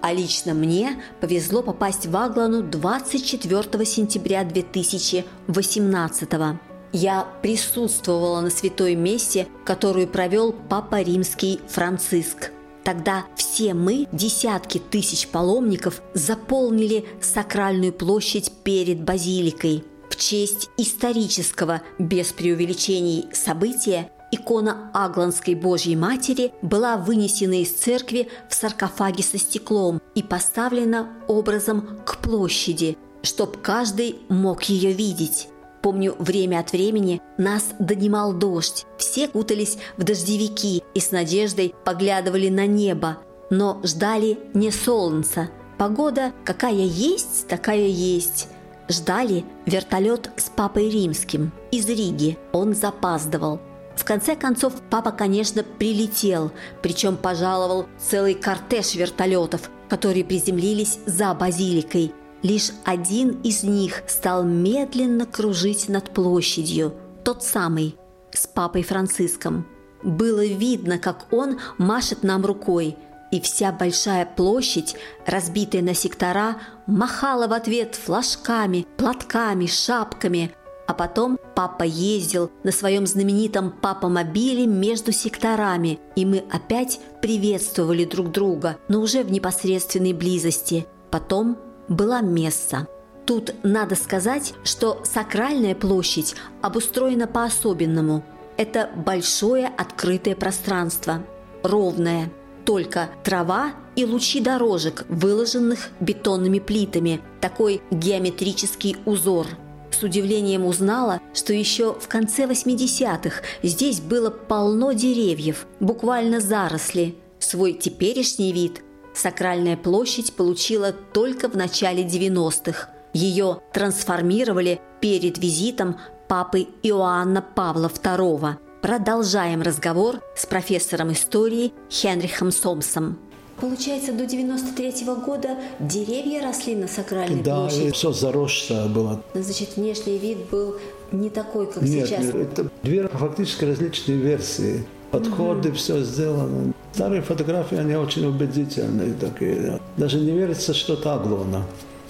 А 0.00 0.12
лично 0.12 0.54
мне 0.54 1.02
повезло 1.20 1.62
попасть 1.62 2.06
в 2.06 2.16
Аглану 2.16 2.62
24 2.62 3.84
сентября 3.84 4.44
2018 4.44 6.32
года. 6.32 6.58
Я 6.94 7.26
присутствовала 7.42 8.40
на 8.40 8.48
святой 8.48 8.94
мессе, 8.94 9.48
которую 9.66 10.08
провел 10.08 10.54
Папа 10.70 11.02
Римский 11.02 11.60
Франциск. 11.68 12.52
Тогда 12.84 13.24
все 13.36 13.74
мы, 13.74 14.06
десятки 14.12 14.78
тысяч 14.78 15.28
паломников, 15.28 16.00
заполнили 16.14 17.04
сакральную 17.20 17.92
площадь 17.92 18.50
перед 18.64 19.02
базиликой– 19.02 19.84
в 20.14 20.16
честь 20.16 20.70
исторического, 20.76 21.82
без 21.98 22.32
преувеличений, 22.32 23.26
события 23.32 24.12
икона 24.30 24.90
Агланской 24.94 25.56
Божьей 25.56 25.96
Матери 25.96 26.52
была 26.62 26.96
вынесена 26.96 27.60
из 27.60 27.72
церкви 27.72 28.28
в 28.48 28.54
саркофаге 28.54 29.24
со 29.24 29.38
стеклом 29.38 30.00
и 30.14 30.22
поставлена 30.22 31.08
образом 31.26 31.98
к 32.06 32.18
площади, 32.18 32.96
чтоб 33.22 33.60
каждый 33.60 34.20
мог 34.28 34.62
ее 34.64 34.92
видеть. 34.92 35.48
Помню, 35.84 36.16
время 36.18 36.60
от 36.60 36.72
времени 36.72 37.20
нас 37.36 37.74
донимал 37.78 38.32
дождь. 38.32 38.86
Все 38.96 39.28
кутались 39.28 39.76
в 39.98 40.02
дождевики 40.02 40.82
и 40.94 40.98
с 40.98 41.10
надеждой 41.10 41.74
поглядывали 41.84 42.48
на 42.48 42.66
небо, 42.66 43.18
но 43.50 43.82
ждали 43.84 44.38
не 44.54 44.70
солнца. 44.70 45.50
Погода 45.76 46.32
какая 46.42 46.72
есть, 46.72 47.48
такая 47.48 47.86
есть. 47.86 48.48
Ждали 48.88 49.44
вертолет 49.66 50.30
с 50.38 50.44
папой 50.44 50.88
римским 50.88 51.52
из 51.70 51.86
Риги. 51.86 52.38
Он 52.52 52.74
запаздывал. 52.74 53.60
В 53.94 54.04
конце 54.04 54.36
концов, 54.36 54.72
папа, 54.88 55.10
конечно, 55.10 55.62
прилетел, 55.64 56.50
причем 56.80 57.18
пожаловал 57.18 57.84
целый 57.98 58.32
кортеж 58.32 58.94
вертолетов, 58.94 59.68
которые 59.90 60.24
приземлились 60.24 60.98
за 61.04 61.34
базиликой. 61.34 62.14
Лишь 62.44 62.70
один 62.84 63.40
из 63.42 63.64
них 63.64 64.02
стал 64.06 64.44
медленно 64.44 65.26
кружить 65.26 65.88
над 65.88 66.10
площадью, 66.10 66.94
тот 67.24 67.42
самый, 67.42 67.96
с 68.32 68.46
папой 68.46 68.82
Франциском. 68.82 69.66
Было 70.02 70.44
видно, 70.44 70.98
как 70.98 71.32
он 71.32 71.58
машет 71.78 72.22
нам 72.22 72.46
рукой– 72.46 72.96
и 73.34 73.40
вся 73.40 73.72
большая 73.72 74.26
площадь, 74.26 74.94
разбитая 75.26 75.82
на 75.82 75.92
сектора, 75.92 76.58
махала 76.86 77.48
в 77.48 77.52
ответ 77.52 77.96
флажками, 77.96 78.86
платками, 78.96 79.66
шапками. 79.66 80.52
А 80.86 80.94
потом 80.94 81.38
папа 81.56 81.82
ездил 81.82 82.52
на 82.62 82.70
своем 82.70 83.08
знаменитом 83.08 83.72
папа-мобиле 83.72 84.66
между 84.66 85.10
секторами, 85.10 85.98
и 86.14 86.24
мы 86.24 86.44
опять 86.52 87.00
приветствовали 87.20 88.04
друг 88.04 88.30
друга, 88.30 88.76
но 88.86 89.00
уже 89.00 89.24
в 89.24 89.32
непосредственной 89.32 90.12
близости. 90.12 90.86
Потом 91.10 91.58
была 91.88 92.20
месса. 92.20 92.86
Тут 93.26 93.54
надо 93.62 93.94
сказать, 93.94 94.54
что 94.64 95.02
сакральная 95.04 95.74
площадь 95.74 96.34
обустроена 96.62 97.26
по-особенному. 97.26 98.22
Это 98.56 98.90
большое 98.94 99.66
открытое 99.66 100.36
пространство, 100.36 101.22
ровное– 101.62 102.30
только 102.64 103.10
трава 103.22 103.72
и 103.94 104.04
лучи 104.04 104.40
дорожек, 104.40 105.04
выложенных 105.08 105.90
бетонными 106.00 106.58
плитами, 106.58 107.20
такой 107.40 107.82
геометрический 107.90 108.96
узор. 109.04 109.46
С 109.90 110.02
удивлением 110.02 110.64
узнала, 110.66 111.20
что 111.34 111.52
еще 111.52 111.94
в 111.94 112.08
конце 112.08 112.46
80-х 112.46 113.42
здесь 113.62 114.00
было 114.00 114.30
полно 114.30 114.92
деревьев, 114.92 115.66
буквально 115.78 116.40
заросли. 116.40 117.16
Свой 117.38 117.74
теперешний 117.74 118.52
вид 118.52 118.82
Сакральная 119.14 119.76
площадь 119.76 120.34
получила 120.34 120.92
только 120.92 121.48
в 121.48 121.56
начале 121.56 122.02
90-х. 122.02 122.88
Ее 123.12 123.60
трансформировали 123.72 124.80
перед 125.00 125.38
визитом 125.38 125.96
папы 126.28 126.66
Иоанна 126.82 127.40
Павла 127.42 127.86
II. 127.86 128.56
Продолжаем 128.82 129.62
разговор 129.62 130.20
с 130.36 130.46
профессором 130.46 131.12
истории 131.12 131.72
Хенрихом 131.88 132.50
Сомсом. 132.50 133.18
Получается, 133.60 134.12
до 134.12 134.26
93 134.26 135.04
-го 135.04 135.24
года 135.24 135.56
деревья 135.78 136.42
росли 136.42 136.74
на 136.74 136.88
сакральной 136.88 137.40
да, 137.40 137.60
площади? 137.60 137.86
Да, 137.86 137.92
все 137.92 138.12
заросшее 138.12 138.88
было. 138.88 139.22
Значит, 139.32 139.76
внешний 139.76 140.18
вид 140.18 140.38
был 140.50 140.74
не 141.12 141.30
такой, 141.30 141.72
как 141.72 141.84
нет, 141.84 142.08
сейчас? 142.08 142.24
Нет, 142.24 142.34
это 142.34 142.70
две 142.82 143.06
фактически 143.06 143.64
различные 143.64 144.18
версии. 144.18 144.84
Подходы, 145.12 145.68
угу. 145.68 145.76
все 145.76 146.02
сделано. 146.02 146.74
Старые 146.94 147.22
фотографии, 147.22 147.76
они 147.76 147.96
очень 147.96 148.24
убедительные 148.24 149.14
такие. 149.14 149.80
Даже 149.96 150.20
не 150.20 150.30
верится, 150.30 150.72
что 150.72 150.94
это 150.94 151.14
Аглона. 151.14 151.66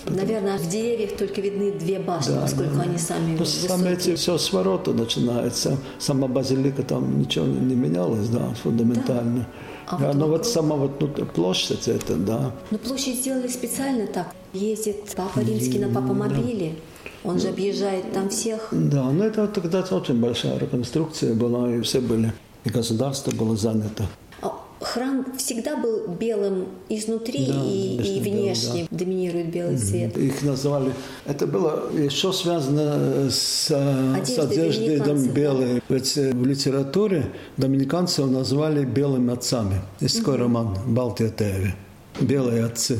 Наверное, 0.07 0.59
в 0.59 0.69
деревьях 0.69 1.17
только 1.17 1.41
видны 1.41 1.73
две 1.73 1.99
башни, 1.99 2.35
да, 2.35 2.43
поскольку 2.43 2.77
да. 2.77 2.83
они 2.83 2.99
сами 2.99 3.39
ну, 3.39 3.47
Там 3.67 3.85
эти 3.85 4.15
все 4.15 4.37
с 4.37 4.53
ворота 4.53 4.93
начинается. 4.93 5.79
Сама 5.99 6.29
базилика 6.29 6.83
там 6.83 7.19
ничего 7.19 7.47
не 7.47 7.75
менялось, 7.75 8.29
да, 8.29 8.51
фундаментально. 8.63 9.47
Да. 9.91 9.97
А 9.97 9.99
да, 9.99 10.07
вот 10.09 10.17
но 10.17 10.27
вот 10.29 10.47
сама 10.47 10.77
вот 10.77 11.01
ну, 11.01 11.09
площадь 11.09 11.89
это, 11.89 12.17
да. 12.17 12.53
Но 12.71 12.77
площадь 12.77 13.21
сделали 13.21 13.49
специально 13.49 14.07
так. 14.07 14.35
Ездит 14.53 15.15
Папа 15.17 15.39
Римский 15.39 15.79
на 15.79 15.89
Папа-мобиле. 15.89 16.75
Да. 17.25 17.31
Он 17.31 17.41
же 17.41 17.49
объезжает 17.49 18.13
там 18.13 18.29
всех. 18.29 18.69
Да, 18.71 19.11
но 19.11 19.25
это 19.25 19.47
тогда 19.47 19.81
очень 19.81 20.21
большая 20.21 20.59
реконструкция 20.59 21.33
была, 21.33 21.75
и 21.75 21.81
все 21.81 22.01
были, 22.01 22.35
и 22.65 22.69
государство 22.69 23.31
было 23.31 23.57
занято 23.57 24.05
храм 24.85 25.27
всегда 25.37 25.77
был 25.77 26.07
белым 26.09 26.67
изнутри 26.89 27.47
да, 27.47 27.63
и, 27.65 27.97
и 27.97 28.21
внешне 28.21 28.73
белый, 28.73 28.89
да. 28.91 28.99
доминирует 28.99 29.51
белый 29.51 29.77
цвет. 29.77 30.17
Их 30.17 30.43
называли. 30.43 30.93
Это 31.25 31.47
было 31.47 31.91
еще 31.93 32.33
связано 32.33 33.31
с, 33.31 33.71
Одежда 33.71 34.43
с 34.43 34.51
одеждой 34.51 35.01
дом, 35.01 35.29
белой. 35.29 35.83
Ведь 35.89 36.17
в 36.17 36.47
литературе 36.47 37.27
доминиканцев 37.57 38.31
назвали 38.31 38.85
белыми 38.85 39.33
отцами. 39.33 39.81
Есть 40.01 40.19
такой 40.19 40.35
угу. 40.35 40.43
роман 40.43 40.79
«Балтия 40.87 41.31
Теви». 41.31 41.75
«Белые 42.21 42.65
отцы». 42.65 42.99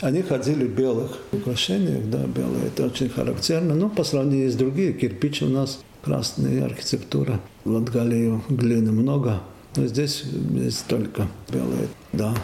Они 0.00 0.20
ходили 0.22 0.66
в 0.66 0.74
белых 0.74 1.18
украшениях, 1.32 2.10
да, 2.10 2.24
белые. 2.26 2.66
Это 2.66 2.86
очень 2.86 3.08
характерно. 3.08 3.74
Но 3.74 3.88
по 3.88 4.02
сравнению 4.02 4.50
с 4.50 4.54
другими, 4.56 4.92
кирпич 4.92 5.42
у 5.42 5.46
нас 5.46 5.78
красная 6.02 6.64
архитектура. 6.64 7.40
В 7.64 7.70
Латгалии 7.70 8.40
глины 8.48 8.90
много, 8.90 9.40
но 9.76 9.86
здесь, 9.86 10.22
здесь 10.22 10.78
только 10.88 11.28
белые, 11.48 11.88
да. 12.12 12.34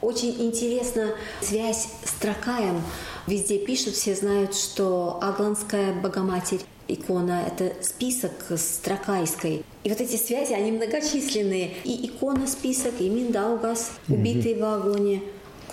Очень 0.00 0.40
интересна 0.40 1.14
связь 1.40 1.88
с 2.04 2.12
Тракаем. 2.20 2.82
Везде 3.26 3.58
пишут, 3.58 3.94
все 3.94 4.14
знают, 4.14 4.54
что 4.54 5.18
Агланская 5.20 5.92
Богоматерь 6.00 6.60
икона– 6.88 7.44
это 7.46 7.72
список 7.82 8.32
с 8.50 8.78
Тракайской. 8.78 9.64
И 9.84 9.88
вот 9.88 10.00
эти 10.00 10.16
связи, 10.16 10.52
они 10.52 10.72
многочисленные. 10.72 11.72
И 11.84 12.06
икона 12.06 12.46
список, 12.46 12.94
и 13.00 13.08
Миндаугас, 13.08 13.92
убитый 14.08 14.52
угу. 14.52 14.60
в 14.60 14.64
Аглоне. 14.64 15.22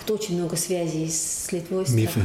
Тут 0.06 0.20
очень 0.20 0.36
много 0.38 0.56
связей 0.56 1.08
с 1.08 1.50
Литвой, 1.50 1.86
с 1.86 1.90
мифы. 1.90 2.20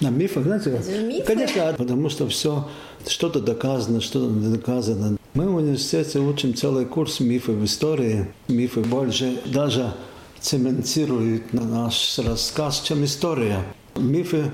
На 0.00 0.10
мифах, 0.10 0.44
знаете, 0.44 0.70
это 0.70 0.82
же 0.82 1.02
мифы? 1.02 1.24
конечно, 1.24 1.74
потому 1.76 2.08
что 2.08 2.28
все 2.28 2.68
что-то 3.06 3.40
доказано, 3.40 4.00
что-то 4.00 4.26
не 4.26 4.54
доказано. 4.54 5.16
Мы 5.34 5.48
в 5.48 5.56
университете 5.56 6.18
учим 6.18 6.54
целый 6.54 6.84
курс 6.84 7.20
мифов 7.20 7.56
в 7.56 7.64
истории. 7.64 8.26
Мифы 8.48 8.80
больше 8.80 9.40
даже 9.46 9.94
цементируют 10.40 11.52
наш 11.52 12.18
рассказ, 12.18 12.80
чем 12.80 13.04
история. 13.04 13.64
Мифы 13.96 14.50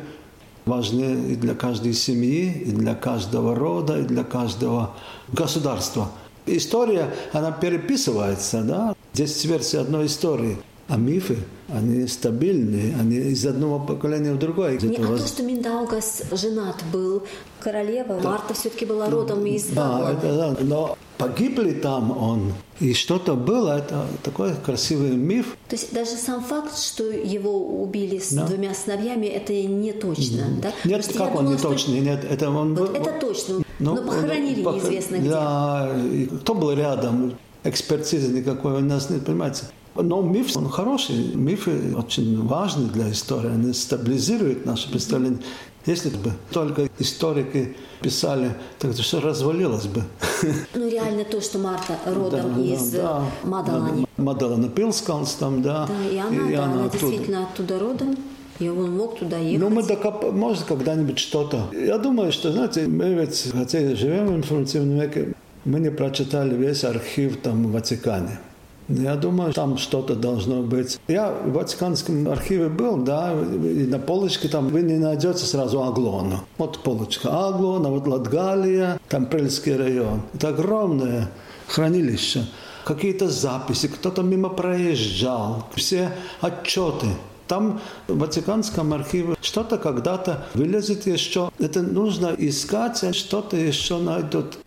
важны 0.65 1.33
и 1.33 1.37
для 1.37 1.55
каждой 1.55 1.93
семьи, 1.93 2.53
и 2.67 2.71
для 2.71 2.95
каждого 2.95 3.55
рода, 3.55 3.99
и 3.99 4.03
для 4.03 4.25
каждого 4.25 4.95
государства. 5.33 6.11
История, 6.47 7.15
она 7.33 7.53
переписывается, 7.53 8.63
да? 8.63 8.95
Здесь 9.13 9.45
версия 9.45 9.81
одной 9.81 10.07
истории– 10.07 10.59
а 10.89 10.97
мифы, 10.97 11.39
они 11.69 12.07
стабильные, 12.07 12.95
они 13.01 13.17
из 13.17 13.45
одного 13.47 13.79
поколения 13.79 14.33
в 14.33 14.39
другое. 14.39 14.79
Не, 14.79 14.97
а 14.97 15.19
то, 15.19 15.27
что 15.27 15.43
Миндаугас 15.43 16.23
женат 16.33 16.77
был, 16.93 17.23
королева, 17.61 18.21
да. 18.23 18.31
Марта 18.31 18.55
все-таки 18.55 18.85
была 18.85 19.09
родом 19.09 19.47
из 19.47 19.65
Да, 19.67 20.13
это, 20.13 20.37
да, 20.37 20.57
но 20.61 20.99
погибли 21.17 21.73
там 21.73 22.17
он, 22.17 22.53
и 22.81 22.93
что-то 22.93 23.35
было, 23.35 23.79
это 23.79 24.07
такой 24.23 24.55
красивый 24.55 25.13
миф. 25.13 25.57
То 25.69 25.77
есть 25.77 25.93
даже 25.93 26.11
сам 26.11 26.43
факт, 26.43 26.79
что 26.79 27.05
его 27.05 27.83
убили 27.83 28.19
с 28.19 28.33
да. 28.33 28.47
двумя 28.47 28.75
сыновьями, 28.75 29.27
это 29.27 29.53
не 29.53 29.93
точно, 29.93 30.45
да? 30.61 30.73
Нет, 30.85 31.03
Просто 31.03 31.19
как 31.19 31.35
он 31.35 31.47
думала, 31.47 31.53
не 31.53 31.59
точно? 31.59 31.93
Нет, 31.93 32.25
это 32.29 32.51
он 32.51 32.75
вот 32.75 32.91
был... 32.91 32.95
Это 32.95 33.13
точно, 33.21 33.65
но, 33.79 33.95
но 33.95 34.03
похоронили 34.03 34.63
он, 34.63 34.75
неизвестно 34.75 35.17
где. 35.17 35.31
Да, 35.31 35.97
кто 36.43 36.55
был 36.55 36.73
рядом, 36.73 37.39
экспертизы 37.65 38.33
никакой 38.33 38.75
у 38.75 38.81
нас 38.81 39.09
не 39.09 39.19
понимается. 39.19 39.71
Но 39.95 40.23
миф, 40.23 40.57
он 40.57 40.69
хороший. 40.69 41.35
Мифы 41.35 41.95
очень 41.97 42.45
важны 42.47 42.89
для 42.89 43.11
истории. 43.11 43.51
Они 43.51 43.73
стабилизируют 43.73 44.67
наше 44.67 44.91
представление. 44.91 45.41
Если 45.87 46.09
бы 46.09 46.33
только 46.51 46.89
историки 46.99 47.77
писали, 48.01 48.57
так 48.79 48.93
это 48.93 49.03
все 49.03 49.21
развалилось 49.21 49.87
бы. 49.87 50.03
Ну, 50.75 50.89
реально 50.89 51.25
то, 51.25 51.41
что 51.41 51.59
Марта 51.59 51.99
родом 52.07 52.55
да, 52.57 52.63
из 52.63 52.91
да, 52.91 53.23
Мадалани. 53.45 54.07
Да, 54.17 54.23
Мадалана 54.23 54.69
Пилскалс 54.69 55.35
там, 55.35 55.63
да. 55.63 55.87
Да, 55.87 56.09
и 56.11 56.19
она, 56.19 56.51
и 56.51 56.57
да, 56.57 56.65
она, 56.65 56.73
она 56.73 56.85
оттуда. 56.87 56.99
действительно 56.99 57.45
оттуда 57.45 57.79
родом. 57.79 58.17
И 58.61 58.69
он 58.69 58.97
мог 58.97 59.19
туда 59.19 59.37
ехать. 59.39 59.61
Ну, 59.61 59.69
мы 59.69 59.83
докоп... 59.83 60.33
может, 60.33 60.65
когда-нибудь 60.65 61.19
что-то. 61.19 61.69
Я 61.73 61.99
думаю, 61.99 62.33
что, 62.33 62.53
знаете, 62.53 62.87
мы 62.87 63.13
ведь, 63.15 63.51
хотя 63.53 63.95
живем 63.95 64.29
в 64.29 64.37
информационном 64.37 65.01
веке, 65.01 65.35
мы 65.65 65.81
не 65.81 65.91
прочитали 65.91 66.55
весь 66.55 66.85
архив 66.85 67.41
там 67.43 67.67
в 67.67 67.73
Ватикане. 67.73 68.39
Я 68.89 69.17
думаю, 69.17 69.53
там 69.53 69.79
что-то 69.79 70.15
должно 70.15 70.63
быть. 70.63 70.99
Я 71.09 71.33
в 71.33 71.53
Ватиканском 71.53 72.29
архиве 72.29 72.69
был, 72.69 72.99
да, 72.99 73.33
и 73.33 73.87
на 73.87 73.99
полочке 73.99 74.49
там 74.49 74.69
вы 74.69 74.83
не 74.83 74.99
найдете 74.99 75.45
сразу 75.45 75.83
Аглону. 75.83 76.41
Вот 76.59 76.79
полочка 76.83 77.49
Аглона, 77.49 77.89
вот 77.89 78.07
Латгалия, 78.07 79.01
там 79.09 79.27
Прельский 79.27 79.77
район. 79.77 80.21
Это 80.35 80.49
огромное 80.49 81.31
хранилище. 81.69 82.45
Какие-то 82.85 83.31
записи, 83.31 83.89
кто-то 83.89 84.23
мимо 84.23 84.51
проезжал, 84.51 85.67
все 85.75 86.11
отчеты. 86.43 87.07
Там 87.47 87.81
в 88.09 88.19
Ватиканском 88.19 88.93
архиве 88.93 89.35
что-то 89.41 89.79
когда-то 89.79 90.47
вылезет 90.55 91.07
еще. 91.07 91.51
Это 91.59 91.83
нужно 91.83 92.35
искать, 92.37 93.15
что-то 93.15 93.57
еще 93.57 93.99
найдут. 93.99 94.59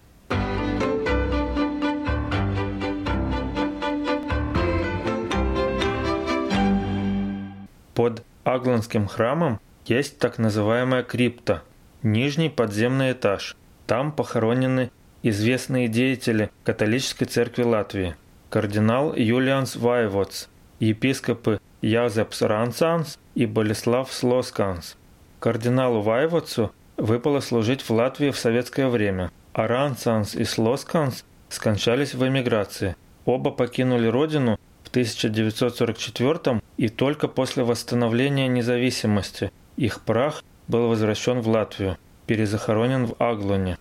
Агланским 8.48 9.08
храмом 9.08 9.60
есть 9.86 10.20
так 10.20 10.38
называемая 10.38 11.04
крипта, 11.04 11.64
нижний 12.02 12.48
подземный 12.48 13.12
этаж. 13.12 13.58
Там 13.86 14.14
похоронены 14.14 14.90
известные 15.22 15.90
деятели 15.90 16.50
католической 16.64 17.26
церкви 17.26 17.64
Латвии, 17.64 18.16
кардинал 18.50 19.14
Юлианс 19.14 19.76
Вайводс, 19.76 20.48
епископы 20.80 21.60
Язепс 21.82 22.42
Рансанс 22.42 23.20
и 23.36 23.46
Болеслав 23.46 24.14
Слосканс. 24.14 24.96
Кардиналу 25.42 26.00
Вайводсу 26.00 26.72
выпало 26.96 27.42
служить 27.42 27.82
в 27.82 27.90
Латвии 27.90 28.32
в 28.32 28.38
советское 28.38 28.88
время, 28.88 29.30
а 29.52 29.68
Рансанс 29.68 30.36
и 30.36 30.46
Слосканс 30.46 31.26
скончались 31.50 32.14
в 32.14 32.26
эмиграции. 32.26 32.96
Оба 33.26 33.52
покинули 33.52 34.08
родину 34.08 34.58
в 34.88 34.90
1944 34.90 36.62
и 36.78 36.88
только 36.88 37.28
после 37.28 37.64
восстановления 37.64 38.48
независимости 38.48 39.52
их 39.76 40.02
прах 40.02 40.44
был 40.70 40.88
возвращен 40.88 41.42
в 41.42 41.50
Латвию, 41.50 41.98
перезахоронен 42.26 43.06
в 43.06 43.16
Аглоне. 43.20 43.78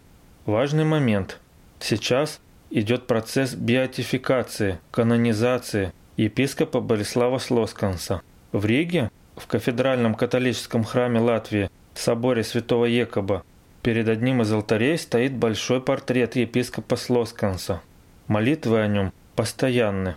Важный 0.47 0.85
момент. 0.85 1.39
Сейчас 1.79 2.41
идет 2.71 3.07
процесс 3.07 3.55
биотификации, 3.55 4.81
канонизации 4.91 5.93
епископа 6.17 6.81
Борислава 6.81 7.39
Слосканса. 7.39 8.23
В 8.51 8.67
Риге, 8.67 9.11
в 9.37 9.47
кафедральном 9.47 10.17
католическом 10.17 10.83
храме 10.83 11.21
Латвии, 11.21 11.71
в 11.95 12.01
соборе 12.01 12.43
святого 12.43 12.87
Екоба, 12.87 13.45
перед 13.83 14.09
одним 14.09 14.43
из 14.43 14.53
алтарей 14.53 14.99
стоит 14.99 15.35
большой 15.35 15.81
портрет 15.81 16.35
епископа 16.35 16.97
Слосканса. 16.97 17.81
Молитвы 18.27 18.81
о 18.81 18.89
нем 18.89 19.13
постоянны. 19.37 20.17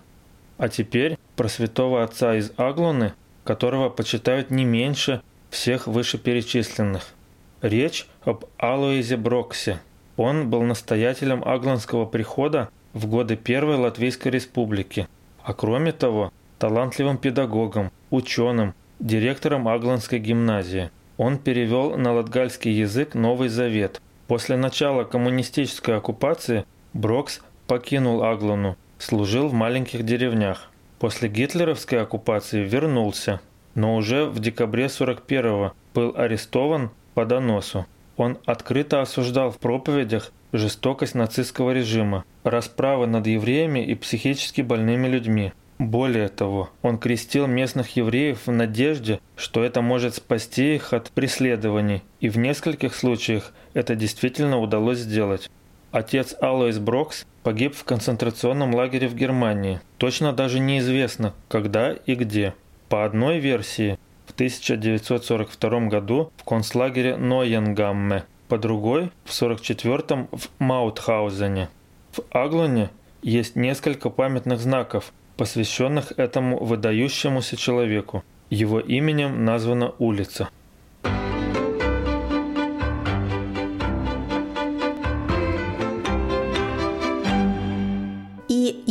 А 0.60 0.68
теперь 0.68 1.18
про 1.38 1.48
святого 1.48 2.04
отца 2.04 2.36
из 2.36 2.52
Аглоны, 2.58 3.14
которого 3.46 3.90
почитают 3.90 4.52
не 4.52 4.66
меньше 4.66 5.22
всех 5.50 5.88
вышеперечисленных. 5.88 7.14
Речь 7.62 8.08
об 8.24 8.44
Алоизе 8.58 9.16
Броксе. 9.16 9.80
Он 10.18 10.50
был 10.50 10.64
настоятелем 10.64 11.44
Аглонского 11.46 12.06
прихода 12.06 12.70
в 12.92 13.08
годы 13.08 13.38
Первой 13.38 13.78
Латвийской 13.78 14.28
Республики, 14.28 15.08
а 15.44 15.54
кроме 15.54 15.94
того, 15.94 16.34
талантливым 16.60 17.18
педагогом, 17.18 17.90
ученым, 18.10 18.76
директором 19.00 19.70
Аглонской 19.70 20.20
гимназии. 20.20 20.92
Он 21.16 21.38
перевел 21.38 21.96
на 21.98 22.12
латгальский 22.12 22.74
язык 22.74 23.14
Новый 23.16 23.48
Завет. 23.48 24.02
После 24.28 24.58
начала 24.58 25.06
коммунистической 25.06 25.96
оккупации 25.96 26.66
Брокс 26.92 27.40
покинул 27.66 28.24
Аглону 28.24 28.76
служил 29.00 29.48
в 29.48 29.54
маленьких 29.54 30.04
деревнях. 30.04 30.70
После 31.00 31.30
гитлеровской 31.30 32.02
оккупации 32.02 32.64
вернулся, 32.64 33.40
но 33.74 33.96
уже 33.96 34.26
в 34.26 34.40
декабре 34.40 34.86
41-го 34.86 35.74
был 35.96 36.14
арестован 36.16 36.92
по 37.14 37.26
доносу. 37.26 37.88
Он 38.18 38.38
открыто 38.46 39.02
осуждал 39.02 39.50
в 39.50 39.58
проповедях 39.58 40.32
жестокость 40.52 41.16
нацистского 41.16 41.72
режима, 41.72 42.26
расправы 42.44 43.08
над 43.08 43.26
евреями 43.28 43.86
и 43.86 43.96
психически 43.96 44.62
больными 44.62 45.08
людьми. 45.08 45.54
Более 45.78 46.28
того, 46.28 46.70
он 46.82 46.98
крестил 46.98 47.48
местных 47.48 47.96
евреев 47.96 48.48
в 48.48 48.52
надежде, 48.52 49.22
что 49.38 49.64
это 49.64 49.82
может 49.82 50.16
спасти 50.16 50.76
их 50.76 50.92
от 50.92 51.10
преследований, 51.12 52.04
и 52.20 52.28
в 52.28 52.38
нескольких 52.38 52.94
случаях 52.94 53.54
это 53.74 53.96
действительно 53.96 54.60
удалось 54.60 54.98
сделать. 54.98 55.50
Отец 55.92 56.36
Алоис 56.40 56.78
Брокс 56.78 57.26
погиб 57.42 57.76
в 57.76 57.84
концентрационном 57.84 58.76
лагере 58.76 59.08
в 59.08 59.16
Германии. 59.16 59.82
Точно 59.98 60.34
даже 60.34 60.60
неизвестно, 60.60 61.34
когда 61.48 61.94
и 61.94 62.14
где. 62.14 62.54
По 62.90 63.06
одной 63.06 63.40
версии, 63.40 63.98
в 64.28 64.32
1942 64.34 65.88
году 65.88 66.32
в 66.38 66.44
концлагере 66.44 67.18
Нойенгамме, 67.18 68.26
по 68.48 68.60
другой– 68.60 69.12
в 69.26 69.36
1944 69.42 70.28
в 70.32 70.50
Маутхаузене. 70.60 71.70
В 72.12 72.20
Аглоне 72.32 72.92
есть 73.24 73.56
несколько 73.56 74.12
памятных 74.12 74.60
знаков, 74.60 75.12
посвященных 75.38 76.14
этому 76.18 76.64
выдающемуся 76.64 77.58
человеку. 77.58 78.24
Его 78.52 78.80
именем 78.80 79.44
названа 79.44 79.94
улица– 79.98 80.50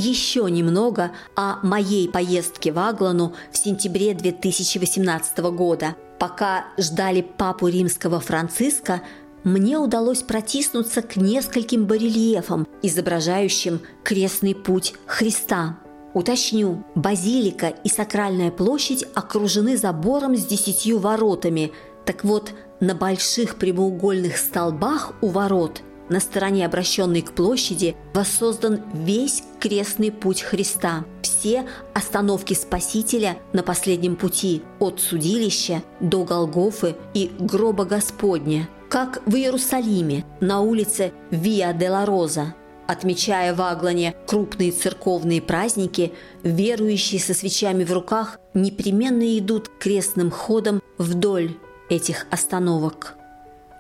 еще 0.09 0.51
немного 0.51 1.13
о 1.37 1.59
моей 1.63 2.09
поездке 2.09 2.73
в 2.73 2.79
Аглану 2.79 3.35
в 3.53 3.59
сентябре 3.59 4.15
2018 4.15 5.39
года. 5.39 5.97
Пока 6.19 6.67
ждали 6.79 7.21
папу 7.21 7.69
римского 7.69 8.21
Франциска, 8.21 9.03
мне 9.45 9.79
удалось 9.79 10.23
протиснуться 10.23 11.03
к 11.03 11.17
нескольким 11.17 11.87
барельефам, 11.87 12.67
изображающим 12.83 13.81
крестный 14.03 14.55
путь 14.55 14.95
Христа. 15.07 15.79
Уточню, 16.15 16.85
базилика 16.95 17.69
и 17.69 17.89
сакральная 17.89 18.51
площадь 18.51 19.07
окружены 19.15 19.77
забором 19.77 20.37
с 20.37 20.45
десятью 20.45 20.99
воротами. 20.99 21.73
Так 22.05 22.25
вот, 22.25 22.53
на 22.81 22.95
больших 22.95 23.57
прямоугольных 23.57 24.37
столбах 24.39 25.13
у 25.21 25.29
ворот 25.29 25.83
на 26.09 26.21
стороне, 26.21 26.67
обращенной 26.67 27.23
к 27.23 27.33
площади, 27.33 27.97
воссоздан 28.15 28.83
весь 28.93 29.43
крестный 29.61 30.11
путь 30.11 30.43
Христа. 30.43 31.05
Все 31.23 31.67
остановки 31.95 32.55
Спасителя 32.55 33.39
на 33.53 33.63
последнем 33.63 34.17
пути 34.17 34.63
от 34.79 35.01
судилища 35.01 35.83
до 36.01 36.25
Голгофы 36.25 36.97
и 37.15 37.31
гроба 37.39 37.85
Господня, 37.85 38.69
как 38.89 39.23
в 39.27 39.35
Иерусалиме 39.35 40.25
на 40.41 40.61
улице 40.61 41.13
Виа 41.31 41.73
де 41.73 41.91
ла 41.91 42.05
Роза. 42.05 42.55
Отмечая 42.87 43.55
в 43.55 43.61
Аглане 43.61 44.15
крупные 44.27 44.73
церковные 44.73 45.43
праздники, 45.43 46.15
верующие 46.43 47.21
со 47.21 47.35
свечами 47.35 47.85
в 47.85 47.93
руках 47.93 48.39
непременно 48.55 49.39
идут 49.39 49.69
крестным 49.79 50.31
ходом 50.31 50.81
вдоль 50.97 51.55
этих 51.91 52.27
остановок. 52.31 53.18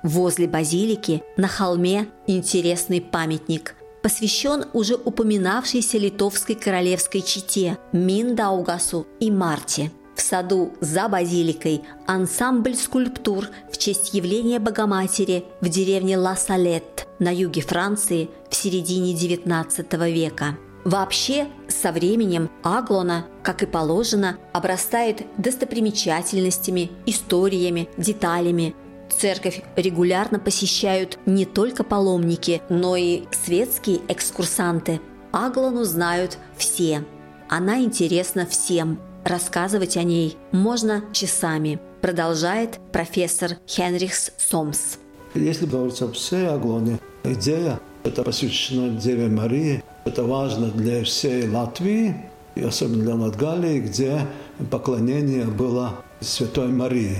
Возле 0.02 0.46
базилики 0.46 1.22
на 1.36 1.48
холме 1.48 2.06
интересный 2.26 3.00
памятник, 3.00 3.74
посвящен 4.02 4.66
уже 4.72 4.94
упоминавшейся 4.94 5.98
литовской 5.98 6.54
королевской 6.54 7.20
чете 7.20 7.78
Миндаугасу 7.92 9.06
и 9.18 9.30
Марте. 9.30 9.90
В 10.14 10.20
саду 10.20 10.72
за 10.80 11.08
базиликой 11.08 11.82
ансамбль 12.06 12.74
скульптур 12.74 13.46
в 13.70 13.78
честь 13.78 14.14
явления 14.14 14.58
Богоматери 14.58 15.44
в 15.60 15.68
деревне 15.68 16.16
Ла-Салет 16.18 17.06
на 17.18 17.32
юге 17.32 17.60
Франции 17.60 18.28
в 18.50 18.54
середине 18.54 19.14
XIX 19.14 20.10
века. 20.10 20.56
Вообще, 20.84 21.48
со 21.68 21.92
временем 21.92 22.50
Аглона, 22.62 23.26
как 23.42 23.62
и 23.62 23.66
положено, 23.66 24.38
обрастает 24.52 25.26
достопримечательностями, 25.36 26.90
историями, 27.04 27.88
деталями. 27.96 28.74
Церковь 29.10 29.62
регулярно 29.76 30.38
посещают 30.38 31.18
не 31.26 31.44
только 31.44 31.84
паломники, 31.84 32.62
но 32.68 32.96
и 32.96 33.24
светские 33.32 34.00
экскурсанты. 34.08 35.00
Аглону 35.32 35.84
знают 35.84 36.38
все. 36.56 37.04
Она 37.48 37.80
интересна 37.80 38.46
всем. 38.46 39.00
Рассказывать 39.24 39.96
о 39.96 40.02
ней 40.02 40.36
можно 40.52 41.04
часами, 41.12 41.80
продолжает 42.00 42.78
профессор 42.92 43.52
Хенрихс 43.66 44.32
Сомс. 44.38 44.98
Если 45.34 45.66
говорить 45.66 46.00
об 46.00 46.12
всей 46.12 46.48
Аглоне, 46.48 46.98
идея 47.24 47.80
это 48.04 48.22
посвящена 48.22 48.98
Деве 48.98 49.28
Марии. 49.28 49.82
Это 50.04 50.24
важно 50.24 50.70
для 50.70 51.04
всей 51.04 51.48
Латвии, 51.48 52.14
и 52.54 52.62
особенно 52.62 53.04
для 53.04 53.14
Латгалии, 53.14 53.80
где 53.80 54.26
поклонение 54.70 55.44
было 55.44 55.96
Святой 56.20 56.68
Марии. 56.68 57.18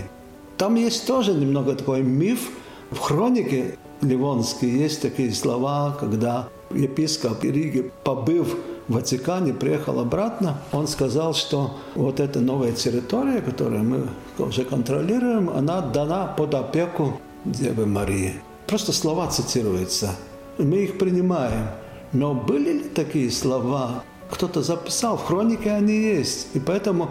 Там 0.59 0.75
есть 0.75 1.07
тоже 1.07 1.33
немного 1.33 1.75
такой 1.75 2.03
миф. 2.03 2.51
В 2.91 2.99
хронике 2.99 3.79
Ливонской 4.01 4.69
есть 4.69 5.01
такие 5.03 5.33
слова, 5.33 5.97
когда 5.99 6.49
епископ 6.71 7.45
Риги, 7.45 7.91
побыв 8.05 8.57
в 8.89 8.95
Ватикане, 8.95 9.55
приехал 9.55 10.01
обратно, 10.01 10.61
он 10.73 10.89
сказал, 10.89 11.35
что 11.35 11.77
вот 11.95 12.21
эта 12.21 12.41
новая 12.41 12.73
территория, 12.73 13.41
которую 13.41 13.85
мы 13.85 14.09
уже 14.39 14.65
контролируем, 14.65 15.51
она 15.51 15.81
дана 15.81 16.27
под 16.27 16.55
опеку 16.55 17.21
Девы 17.45 17.87
Марии. 17.87 18.35
Просто 18.67 18.93
слова 18.93 19.29
цитируются. 19.29 20.11
Мы 20.59 20.79
их 20.79 20.99
принимаем. 20.99 21.69
Но 22.13 22.35
были 22.35 22.73
ли 22.73 22.89
такие 22.89 23.31
слова? 23.31 24.03
Кто-то 24.31 24.63
записал, 24.63 25.17
в 25.17 25.25
хронике 25.25 25.71
они 25.71 25.95
есть. 25.95 26.49
И 26.55 26.59
поэтому, 26.59 27.11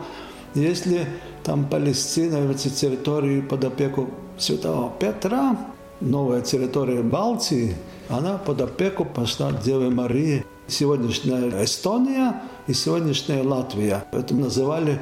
если 0.55 1.07
там 1.43 1.65
Палестина, 1.65 2.49
эти 2.51 2.69
территории 2.69 3.41
под 3.41 3.65
опеку 3.65 4.09
Святого 4.37 4.91
Петра, 4.99 5.57
новая 6.01 6.41
территория 6.41 7.01
Балтии, 7.01 7.75
она 8.09 8.37
под 8.37 8.61
опеку 8.61 9.05
пошла 9.05 9.51
Девы 9.51 9.89
Марии. 9.89 10.45
Сегодняшняя 10.67 11.63
Эстония 11.63 12.41
и 12.67 12.73
сегодняшняя 12.73 13.41
Латвия. 13.41 14.05
Это 14.11 14.35
называли 14.35 14.99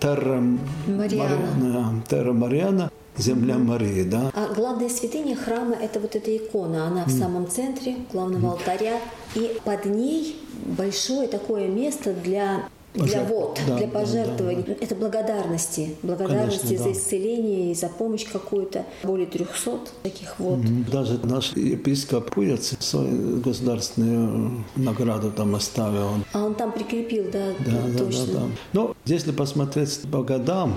Терра 0.00 0.42
Мариана. 0.86 2.02
Терра 2.08 2.32
Мариана 2.32 2.90
земля 3.16 3.58
Марии, 3.58 4.04
да. 4.04 4.30
А 4.34 4.54
главная 4.54 4.88
святыня 4.88 5.36
храма– 5.36 5.76
это 5.80 6.00
вот 6.00 6.16
эта 6.16 6.34
икона. 6.34 6.86
Она 6.86 7.04
в 7.04 7.10
самом 7.10 7.48
центре 7.48 7.96
главного 8.12 8.52
алтаря. 8.52 9.00
И 9.34 9.58
под 9.64 9.84
ней 9.84 10.40
большое 10.64 11.28
такое 11.28 11.68
место 11.68 12.12
для 12.12 12.68
для 12.94 13.24
вод, 13.24 13.58
да, 13.66 13.76
для 13.76 13.88
пожертвований. 13.88 14.62
Да, 14.62 14.74
да. 14.74 14.84
Это 14.84 14.94
благодарности. 14.94 15.96
Благодарности 16.02 16.66
Конечно, 16.66 16.84
за 16.84 16.92
исцеление 16.92 17.72
и 17.72 17.74
за 17.74 17.88
помощь 17.88 18.26
какую-то. 18.30 18.84
Более 19.02 19.26
300 19.26 19.78
таких 20.02 20.38
вот. 20.38 20.60
Даже 20.90 21.18
наш 21.24 21.52
епископ 21.56 22.30
Пуяц 22.34 22.74
свою 22.80 23.40
государственную 23.40 24.64
награду 24.76 25.30
там 25.30 25.54
оставил. 25.54 26.08
А 26.32 26.44
он 26.44 26.54
там 26.54 26.72
прикрепил, 26.72 27.24
да, 27.32 27.52
да, 27.64 27.72
да 27.88 27.98
точно. 27.98 28.26
Да, 28.26 28.32
да, 28.32 28.40
да. 28.40 28.46
Ну, 28.72 28.96
если 29.04 29.32
посмотреть 29.32 30.00
по 30.10 30.22
годам, 30.22 30.74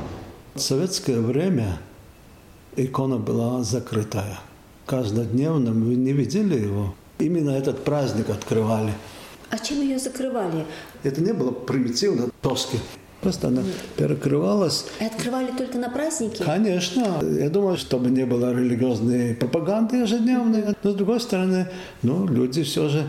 в 0.54 0.60
советское 0.60 1.19
время 1.19 1.80
икона 2.75 3.17
была 3.17 3.63
закрытая. 3.63 4.39
Каждодневно 4.86 5.71
мы 5.71 5.95
не 5.95 6.13
видели 6.13 6.60
его. 6.60 6.93
Именно 7.19 7.51
этот 7.51 7.84
праздник 7.84 8.30
открывали. 8.30 8.93
А 9.49 9.58
чем 9.58 9.81
ее 9.81 9.99
закрывали? 9.99 10.65
Это 11.03 11.21
не 11.21 11.34
было 11.34 11.51
примитивно 11.51 12.29
доски. 12.41 12.79
Просто 13.21 13.47
она 13.47 13.63
перекрывалась. 13.97 14.86
И 14.99 15.05
открывали 15.05 15.51
только 15.51 15.77
на 15.79 15.89
праздники? 15.89 16.43
Конечно. 16.43 17.21
Я 17.23 17.49
думаю, 17.49 17.77
чтобы 17.77 18.10
не 18.12 18.25
было 18.25 18.53
религиозной 18.53 19.34
пропаганды 19.34 19.97
ежедневной. 19.97 20.75
Но 20.84 20.91
с 20.91 20.95
другой 20.95 21.19
стороны, 21.19 21.67
ну, 22.03 22.27
люди 22.27 22.63
все 22.63 22.88
же 22.88 23.08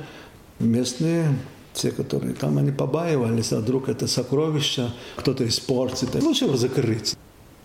местные, 0.58 1.28
те, 1.74 1.90
которые 1.90 2.34
там, 2.34 2.56
они 2.56 2.70
побаивались, 2.70 3.52
а 3.52 3.58
вдруг 3.58 3.88
это 3.88 4.06
сокровище 4.06 4.90
кто-то 5.16 5.46
испортит. 5.46 6.14
Лучше 6.22 6.46
его 6.46 6.56
закрыть. 6.56 7.16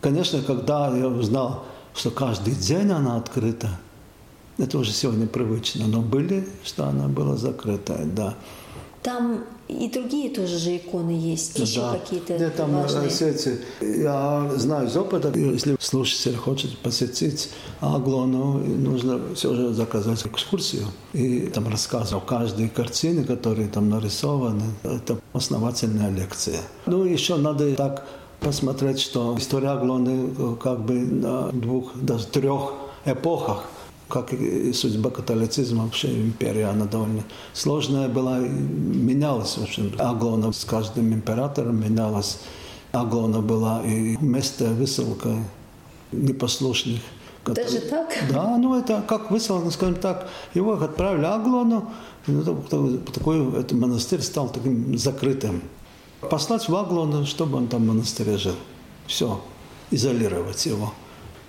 Конечно, 0.02 0.42
когда 0.42 0.96
я 0.96 1.08
узнал, 1.08 1.66
что 1.96 2.12
каждый 2.12 2.56
день 2.56 2.92
она 2.92 3.18
открыта. 3.18 3.70
Это 4.58 4.78
уже 4.78 4.92
сегодня 4.92 5.28
привычно, 5.28 5.88
но 5.88 6.02
были, 6.02 6.48
что 6.64 6.86
она 6.86 7.08
была 7.08 7.38
закрытая, 7.38 8.06
да. 8.06 8.36
Там 9.04 9.44
и 9.68 9.90
другие 9.90 10.30
тоже 10.30 10.58
же 10.58 10.78
иконы 10.78 11.12
есть, 11.12 11.58
еще 11.58 11.82
да. 11.82 11.94
какие-то 11.94 12.38
Нет, 12.38 12.56
там 12.56 12.76
э, 12.76 12.82
важные. 12.82 13.10
Эти, 13.10 13.60
я 13.82 14.52
знаю 14.56 14.88
из 14.88 14.98
опыта, 14.98 15.32
если 15.36 15.76
слушатель 15.80 16.36
хочет 16.36 16.78
посетить 16.78 17.50
Аглону, 17.80 18.60
нужно 18.60 19.34
все 19.34 19.56
же 19.56 19.74
заказать 19.74 20.26
экскурсию. 20.26 20.86
И 21.14 21.48
там 21.48 21.68
рассказ 21.68 22.14
о 22.14 22.20
каждой 22.20 22.70
картине, 22.70 23.24
которые 23.24 23.70
там 23.70 23.90
нарисованы. 23.90 24.66
Это 24.84 25.18
основательная 25.34 26.12
лекция. 26.12 26.60
Ну, 26.86 27.04
еще 27.04 27.38
надо 27.38 27.74
так 27.76 28.06
посмотреть, 28.40 29.00
что 29.00 29.36
история 29.38 29.70
Аглоны 29.70 30.30
э, 30.38 30.56
как 30.62 30.86
бы 30.86 31.00
на 31.00 31.50
двух, 31.52 31.96
даже 31.96 32.28
трех 32.28 32.74
эпохах 33.06 33.64
как 34.12 34.34
и 34.34 34.74
судьба 34.74 35.10
католицизма 35.10 35.86
вообще 35.86 36.10
империя, 36.22 36.66
она 36.66 36.86
довольно 36.86 37.24
сложная 37.54 38.10
была, 38.10 38.40
менялась, 38.40 39.58
в 39.58 39.64
общем. 39.64 39.94
Аглона 39.98 40.52
с 40.52 40.66
каждым 40.66 41.14
императором 41.14 41.82
менялась. 41.82 42.40
Аглона 42.92 43.42
была 43.42 43.82
и 43.86 44.18
место 44.18 44.66
высылка 44.66 45.30
непослушных. 46.12 47.00
Даже 47.46 47.80
так? 47.80 48.14
Да, 48.30 48.58
ну 48.58 48.78
это 48.78 49.04
как 49.08 49.32
высылка, 49.32 49.72
скажем 49.72 49.96
так, 49.96 50.30
его 50.54 50.74
отправили 50.74 51.26
Аглону, 51.26 51.90
ну, 52.28 52.58
такой 53.14 53.50
этот 53.60 53.72
монастырь 53.72 54.22
стал 54.22 54.50
таким 54.50 54.96
закрытым 54.98 55.64
послать 56.30 56.70
в 56.70 56.76
Аглон, 56.76 57.26
чтобы 57.26 57.58
он 57.58 57.68
там 57.68 57.84
в 57.84 57.88
монастыре 57.88 58.38
жил. 58.38 58.56
Все, 59.08 59.42
изолировать 59.90 60.66
его. 60.66 60.94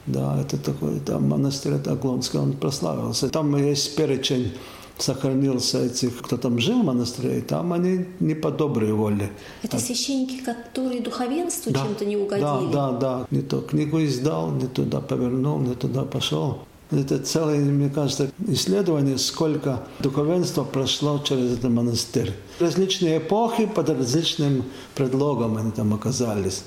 Да, 0.07 0.41
это 0.41 0.57
такой, 0.59 1.01
там 1.01 1.29
монастырь 1.29 1.75
это 1.75 1.93
Аглонский, 1.93 2.38
он 2.38 2.53
прославился. 2.55 3.29
Там 3.29 3.57
есть 3.57 3.95
перечень 3.97 4.53
сохранился 4.99 5.85
этих, 5.85 6.23
кто 6.23 6.37
там 6.37 6.59
жил 6.59 6.83
в 6.83 6.85
монастыре, 6.85 7.38
и 7.38 7.41
там 7.41 7.73
они 7.73 8.07
не 8.21 8.35
по 8.35 8.51
доброй 8.51 8.93
воле. 8.93 9.31
Это 9.62 9.79
священники, 9.79 10.43
которые 10.43 11.01
духовенству 11.01 11.73
да, 11.73 11.81
чем-то 11.81 12.05
не 12.05 12.17
угодили? 12.17 12.73
Да, 12.73 12.91
да, 12.91 12.93
да. 12.93 13.27
Не 13.31 13.43
то 13.43 13.61
книгу 13.61 14.03
издал, 14.05 14.51
не 14.51 14.67
туда 14.67 15.01
повернул, 15.01 15.59
не 15.59 15.75
туда 15.75 16.05
пошел. 16.05 16.59
Это 16.91 17.19
целое, 17.19 17.59
мне 17.59 17.88
кажется, 17.88 18.31
исследование, 18.49 19.17
сколько 19.17 19.83
духовенства 20.01 20.62
прошло 20.62 21.19
через 21.25 21.53
этот 21.53 21.71
монастырь. 21.71 22.33
Различные 22.61 23.19
эпохи 23.19 23.67
под 23.67 23.88
различным 23.88 24.65
предлогом 24.95 25.57
они 25.57 25.71
там 25.71 25.95
оказались. 25.95 26.65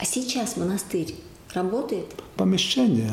А 0.00 0.04
сейчас 0.04 0.56
монастырь 0.56 1.14
работает? 1.54 2.06
Помещение 2.36 3.12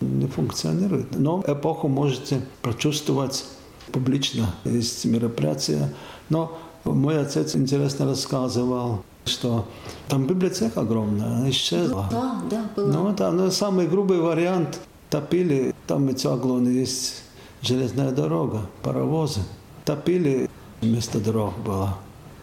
не 0.00 0.26
функционирует. 0.26 1.18
Но 1.18 1.42
эпоху 1.46 1.88
можете 1.88 2.40
прочувствовать 2.62 3.44
публично. 3.92 4.54
Есть 4.64 5.04
мероприятия. 5.04 5.92
Но 6.28 6.58
мой 6.84 7.20
отец 7.20 7.56
интересно 7.56 8.06
рассказывал, 8.06 9.02
что 9.24 9.66
там 10.08 10.26
библиотека 10.26 10.80
огромная, 10.80 11.26
она 11.26 11.50
исчезла. 11.50 12.08
Да, 12.10 12.42
да, 12.50 12.64
была. 12.76 12.92
Ну, 12.92 13.10
это 13.10 13.30
ну, 13.30 13.50
самый 13.50 13.86
грубый 13.86 14.20
вариант 14.20 14.80
топили, 15.10 15.74
там 15.86 16.08
эти 16.08 16.26
аглоны 16.26 16.68
есть 16.68 17.22
железная 17.62 18.10
дорога, 18.10 18.62
паровозы. 18.82 19.40
Топили, 19.84 20.48
вместо 20.80 21.20
дорог 21.20 21.56
было. 21.58 21.96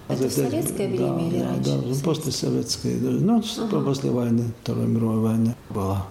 Это 0.07 0.27
в 0.27 0.31
советское 0.31 0.87
время 0.87 1.17
да, 1.17 1.27
или 1.27 1.39
да, 1.39 1.49
раньше? 1.49 1.71
Да, 1.71 2.03
после 2.03 2.31
советской. 2.31 2.99
Ну, 2.99 3.43
ага. 3.57 3.81
после 3.81 4.11
войны, 4.11 4.53
Второй 4.61 4.87
мировой 4.87 5.19
войны 5.19 5.55
была. 5.69 6.05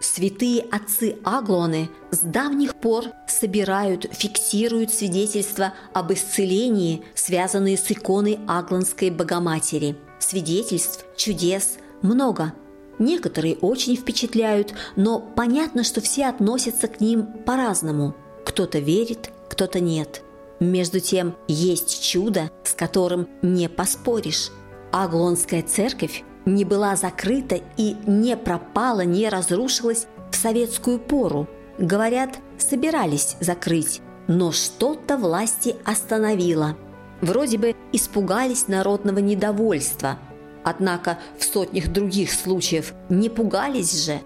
Святые 0.00 0.60
отцы 0.70 1.16
Аглоны 1.24 1.90
с 2.12 2.20
давних 2.20 2.76
пор 2.76 3.06
собирают, 3.26 4.06
фиксируют 4.12 4.92
свидетельства 4.92 5.74
об 5.92 6.12
исцелении, 6.12 7.02
связанные 7.14 7.76
с 7.76 7.90
иконой 7.90 8.38
Аглонской 8.46 9.10
Богоматери. 9.10 9.96
Свидетельств, 10.20 11.04
чудес 11.16 11.78
много. 12.00 12.54
Некоторые 12.98 13.56
очень 13.56 13.96
впечатляют, 13.96 14.74
но 14.96 15.20
понятно, 15.20 15.84
что 15.84 16.00
все 16.00 16.26
относятся 16.26 16.88
к 16.88 17.00
ним 17.00 17.26
по-разному. 17.44 18.14
Кто-то 18.44 18.78
верит, 18.78 19.30
кто-то 19.48 19.80
нет. 19.80 20.22
Между 20.60 21.00
тем, 21.00 21.34
есть 21.48 22.02
чудо, 22.04 22.50
с 22.62 22.74
которым 22.74 23.28
не 23.42 23.68
поспоришь. 23.68 24.50
Аглонская 24.92 25.62
церковь 25.62 26.22
не 26.44 26.64
была 26.64 26.94
закрыта 26.94 27.60
и 27.76 27.96
не 28.06 28.36
пропала, 28.36 29.00
не 29.00 29.28
разрушилась 29.28 30.06
в 30.30 30.36
советскую 30.36 30.98
пору. 30.98 31.48
Говорят, 31.78 32.38
собирались 32.58 33.36
закрыть, 33.40 34.00
но 34.28 34.52
что-то 34.52 35.16
власти 35.16 35.74
остановило. 35.84 36.76
Вроде 37.20 37.58
бы 37.58 37.74
испугались 37.92 38.68
народного 38.68 39.18
недовольства. 39.18 40.18
Однако 40.64 41.18
в 41.38 41.44
сотнях 41.44 41.88
других 41.88 42.32
случаев 42.32 42.94
не 43.08 43.28
пугались 43.28 44.04
же. 44.04 44.20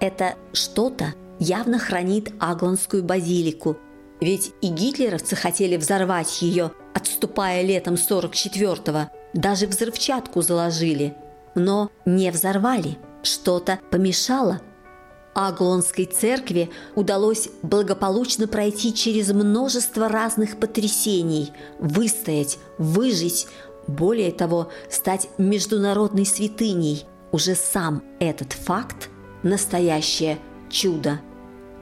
Это 0.00 0.34
что-то 0.52 1.14
явно 1.38 1.78
хранит 1.78 2.32
Агланскую 2.38 3.02
базилику. 3.02 3.76
Ведь 4.20 4.52
и 4.60 4.68
гитлеровцы 4.68 5.36
хотели 5.36 5.76
взорвать 5.76 6.42
ее, 6.42 6.72
отступая 6.94 7.62
летом 7.62 7.94
44-го. 7.94 9.10
Даже 9.32 9.66
взрывчатку 9.66 10.42
заложили. 10.42 11.14
Но 11.54 11.90
не 12.04 12.30
взорвали. 12.30 12.98
Что-то 13.22 13.78
помешало– 13.90 14.60
Аглонской 15.36 16.06
церкви 16.06 16.70
удалось 16.94 17.50
благополучно 17.62 18.48
пройти 18.48 18.94
через 18.94 19.28
множество 19.32 20.08
разных 20.08 20.58
потрясений, 20.58 21.52
выстоять, 21.78 22.58
выжить, 22.78 23.46
более 23.86 24.32
того, 24.32 24.68
стать 24.90 25.28
международной 25.38 26.26
святыней. 26.26 27.04
Уже 27.32 27.54
сам 27.54 28.02
этот 28.18 28.52
факт– 28.52 29.10
настоящее 29.42 30.38
чудо. 30.70 31.20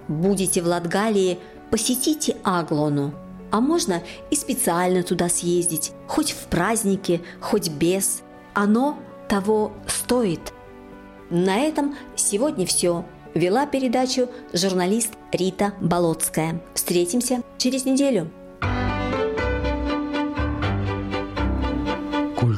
Будете 0.09 0.63
в 0.63 0.67
Латгалии, 0.67 1.39
посетите 1.71 2.37
Аглону. 2.45 3.15
А 3.51 3.61
можно 3.61 4.03
и 4.31 4.37
специально 4.37 5.03
туда 5.03 5.29
съездить, 5.29 5.93
хоть 6.09 6.33
в 6.33 6.47
празднике, 6.47 7.21
хоть 7.41 7.69
без. 7.69 8.23
Оно 8.53 8.99
того 9.29 9.73
стоит. 9.87 10.53
На 11.31 11.59
этом 11.59 11.95
сегодня 12.17 12.67
все. 12.67 13.05
Вела 13.35 13.67
передачу 13.67 14.29
журналист 14.53 15.15
Рита 15.33 15.75
Болотская. 15.81 16.63
Встретимся 16.75 17.43
через 17.59 17.85
неделю. 17.85 18.31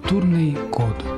Культурный 0.08 0.56
код. 0.70 1.15